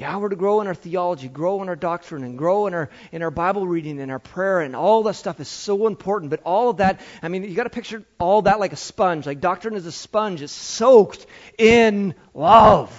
Yeah, 0.00 0.16
we're 0.16 0.30
to 0.30 0.36
grow 0.36 0.62
in 0.62 0.66
our 0.66 0.74
theology, 0.74 1.28
grow 1.28 1.60
in 1.60 1.68
our 1.68 1.76
doctrine, 1.76 2.24
and 2.24 2.38
grow 2.38 2.66
in 2.66 2.72
our 2.72 2.88
in 3.12 3.20
our 3.20 3.30
Bible 3.30 3.68
reading 3.68 4.00
and 4.00 4.10
our 4.10 4.18
prayer, 4.18 4.60
and 4.60 4.74
all 4.74 5.02
that 5.02 5.12
stuff 5.12 5.40
is 5.40 5.48
so 5.48 5.86
important. 5.86 6.30
But 6.30 6.40
all 6.42 6.70
of 6.70 6.78
that, 6.78 7.02
I 7.22 7.28
mean, 7.28 7.44
you 7.44 7.54
got 7.54 7.64
to 7.64 7.70
picture 7.70 8.02
all 8.18 8.40
that 8.42 8.58
like 8.58 8.72
a 8.72 8.76
sponge. 8.76 9.26
Like 9.26 9.42
doctrine 9.42 9.74
is 9.74 9.84
a 9.84 9.92
sponge; 9.92 10.40
it's 10.40 10.54
soaked 10.54 11.26
in 11.58 12.14
love. 12.32 12.90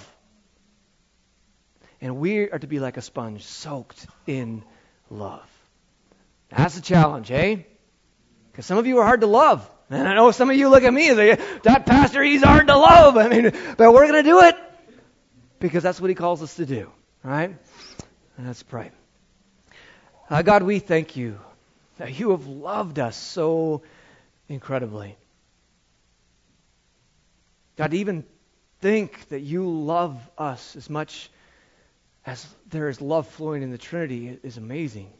And 2.00 2.18
we 2.18 2.48
are 2.48 2.58
to 2.60 2.68
be 2.68 2.78
like 2.78 2.96
a 2.96 3.02
sponge, 3.02 3.42
soaked 3.42 4.06
in 4.28 4.62
love. 5.10 5.50
That's 6.50 6.76
the 6.76 6.82
challenge, 6.82 7.32
eh? 7.32 7.56
Because 8.52 8.64
some 8.64 8.78
of 8.78 8.86
you 8.86 8.98
are 8.98 9.04
hard 9.04 9.22
to 9.22 9.26
love. 9.26 9.68
And 9.90 10.06
I 10.06 10.14
know 10.14 10.30
some 10.30 10.50
of 10.50 10.56
you 10.56 10.68
look 10.68 10.84
at 10.84 10.94
me 10.94 11.08
and 11.08 11.16
say, 11.16 11.34
that 11.64 11.84
pastor, 11.84 12.22
he's 12.22 12.44
hard 12.44 12.68
to 12.68 12.76
love. 12.76 13.16
I 13.16 13.28
mean, 13.28 13.50
but 13.76 13.92
we're 13.92 14.06
to 14.12 14.22
do 14.22 14.40
it 14.42 14.56
because 15.62 15.82
that's 15.84 16.00
what 16.00 16.10
He 16.10 16.14
calls 16.14 16.42
us 16.42 16.56
to 16.56 16.66
do. 16.66 16.90
Right? 17.22 17.56
Let's 18.38 18.62
pray. 18.62 18.90
Uh, 20.28 20.42
God, 20.42 20.64
we 20.64 20.80
thank 20.80 21.16
you 21.16 21.38
that 21.98 22.18
you 22.18 22.30
have 22.30 22.46
loved 22.46 22.98
us 22.98 23.16
so 23.16 23.82
incredibly. 24.48 25.16
God, 27.76 27.94
even 27.94 28.24
think 28.80 29.28
that 29.28 29.40
you 29.40 29.70
love 29.70 30.18
us 30.36 30.74
as 30.74 30.90
much 30.90 31.30
as 32.26 32.44
there 32.68 32.88
is 32.88 33.00
love 33.00 33.28
flowing 33.28 33.62
in 33.62 33.70
the 33.70 33.78
Trinity 33.78 34.38
is 34.42 34.56
amazing. 34.56 35.12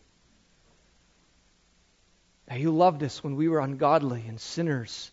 That 2.47 2.59
you 2.59 2.73
loved 2.73 3.03
us 3.05 3.23
when 3.23 3.37
we 3.37 3.49
were 3.49 3.61
ungodly 3.61 4.25
and 4.27 4.41
sinners 4.41 5.11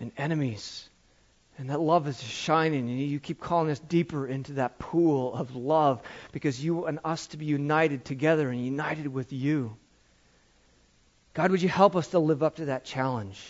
and 0.00 0.12
enemies. 0.16 0.88
And 1.58 1.70
that 1.70 1.80
love 1.80 2.06
is 2.06 2.22
shining, 2.22 2.90
and 2.90 3.00
you 3.00 3.18
keep 3.18 3.40
calling 3.40 3.70
us 3.70 3.78
deeper 3.78 4.26
into 4.26 4.54
that 4.54 4.78
pool 4.78 5.34
of 5.34 5.56
love 5.56 6.02
because 6.32 6.62
you 6.62 6.74
want 6.74 6.98
us 7.02 7.28
to 7.28 7.38
be 7.38 7.46
united 7.46 8.04
together 8.04 8.50
and 8.50 8.62
united 8.62 9.08
with 9.08 9.32
you. 9.32 9.74
God, 11.32 11.50
would 11.50 11.62
you 11.62 11.68
help 11.68 11.96
us 11.96 12.08
to 12.08 12.18
live 12.18 12.42
up 12.42 12.56
to 12.56 12.66
that 12.66 12.84
challenge? 12.84 13.40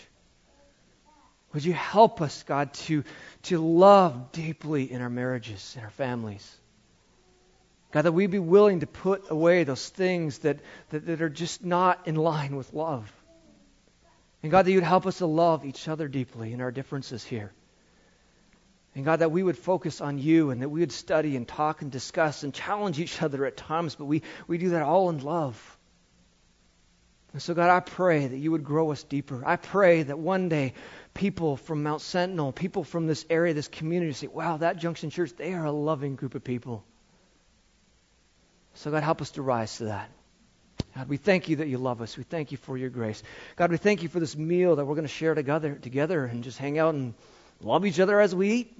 Would 1.52 1.64
you 1.64 1.72
help 1.72 2.20
us, 2.20 2.44
God, 2.44 2.74
to, 2.74 3.02
to 3.44 3.58
love 3.58 4.30
deeply 4.30 4.90
in 4.90 5.00
our 5.00 5.10
marriages, 5.10 5.74
in 5.76 5.82
our 5.82 5.90
families? 5.90 6.56
God, 7.92 8.02
that 8.02 8.12
we 8.12 8.26
be 8.26 8.38
willing 8.38 8.80
to 8.80 8.86
put 8.86 9.30
away 9.30 9.64
those 9.64 9.88
things 9.88 10.38
that, 10.38 10.58
that, 10.90 11.06
that 11.06 11.22
are 11.22 11.28
just 11.28 11.64
not 11.64 12.06
in 12.06 12.14
line 12.14 12.56
with 12.56 12.72
love. 12.72 13.10
And 14.42 14.52
God, 14.52 14.66
that 14.66 14.70
you'd 14.70 14.84
help 14.84 15.06
us 15.06 15.18
to 15.18 15.26
love 15.26 15.64
each 15.64 15.88
other 15.88 16.06
deeply 16.06 16.52
in 16.52 16.60
our 16.60 16.70
differences 16.70 17.24
here. 17.24 17.52
And 18.96 19.04
God, 19.04 19.18
that 19.18 19.30
we 19.30 19.42
would 19.42 19.58
focus 19.58 20.00
on 20.00 20.16
you 20.16 20.48
and 20.48 20.62
that 20.62 20.70
we 20.70 20.80
would 20.80 20.90
study 20.90 21.36
and 21.36 21.46
talk 21.46 21.82
and 21.82 21.92
discuss 21.92 22.44
and 22.44 22.54
challenge 22.54 22.98
each 22.98 23.20
other 23.20 23.44
at 23.44 23.54
times, 23.54 23.94
but 23.94 24.06
we, 24.06 24.22
we 24.48 24.56
do 24.56 24.70
that 24.70 24.80
all 24.80 25.10
in 25.10 25.18
love. 25.18 25.78
And 27.34 27.42
so, 27.42 27.52
God, 27.52 27.68
I 27.68 27.80
pray 27.80 28.26
that 28.26 28.38
you 28.38 28.52
would 28.52 28.64
grow 28.64 28.92
us 28.92 29.02
deeper. 29.02 29.42
I 29.44 29.56
pray 29.56 30.02
that 30.04 30.18
one 30.18 30.48
day 30.48 30.72
people 31.12 31.58
from 31.58 31.82
Mount 31.82 32.00
Sentinel, 32.00 32.52
people 32.52 32.84
from 32.84 33.06
this 33.06 33.26
area, 33.28 33.52
this 33.52 33.68
community, 33.68 34.14
say, 34.14 34.28
wow, 34.28 34.56
that 34.56 34.78
Junction 34.78 35.10
Church, 35.10 35.32
they 35.36 35.52
are 35.52 35.66
a 35.66 35.72
loving 35.72 36.16
group 36.16 36.34
of 36.34 36.42
people. 36.42 36.82
So, 38.76 38.90
God, 38.90 39.02
help 39.02 39.20
us 39.20 39.32
to 39.32 39.42
rise 39.42 39.76
to 39.76 39.84
that. 39.86 40.10
God, 40.94 41.10
we 41.10 41.18
thank 41.18 41.50
you 41.50 41.56
that 41.56 41.68
you 41.68 41.76
love 41.76 42.00
us. 42.00 42.16
We 42.16 42.22
thank 42.22 42.50
you 42.50 42.56
for 42.56 42.78
your 42.78 42.88
grace. 42.88 43.22
God, 43.56 43.70
we 43.70 43.76
thank 43.76 44.02
you 44.02 44.08
for 44.08 44.20
this 44.20 44.34
meal 44.34 44.76
that 44.76 44.86
we're 44.86 44.94
going 44.94 45.06
to 45.06 45.12
share 45.12 45.34
together, 45.34 45.74
together 45.74 46.24
and 46.24 46.42
just 46.42 46.56
hang 46.56 46.78
out 46.78 46.94
and 46.94 47.12
love 47.60 47.86
each 47.86 48.00
other 48.00 48.20
as 48.20 48.34
we 48.34 48.50
eat 48.50 48.78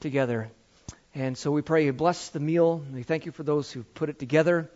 together. 0.00 0.50
And 1.14 1.36
so 1.36 1.50
we 1.50 1.62
pray 1.62 1.84
you 1.84 1.92
bless 1.92 2.28
the 2.28 2.40
meal. 2.40 2.82
We 2.92 3.02
thank 3.02 3.26
you 3.26 3.32
for 3.32 3.42
those 3.42 3.70
who 3.70 3.82
put 3.82 4.08
it 4.08 4.18
together. 4.18 4.70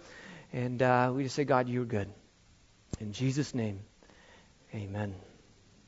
And 0.53 0.83
uh, 0.83 1.13
we 1.15 1.25
just 1.25 1.35
say, 1.35 1.45
God, 1.45 1.69
you're 1.69 1.85
good. 1.85 2.09
In 3.01 3.13
Jesus' 3.13 3.55
name, 3.55 3.81
amen. 4.75 5.15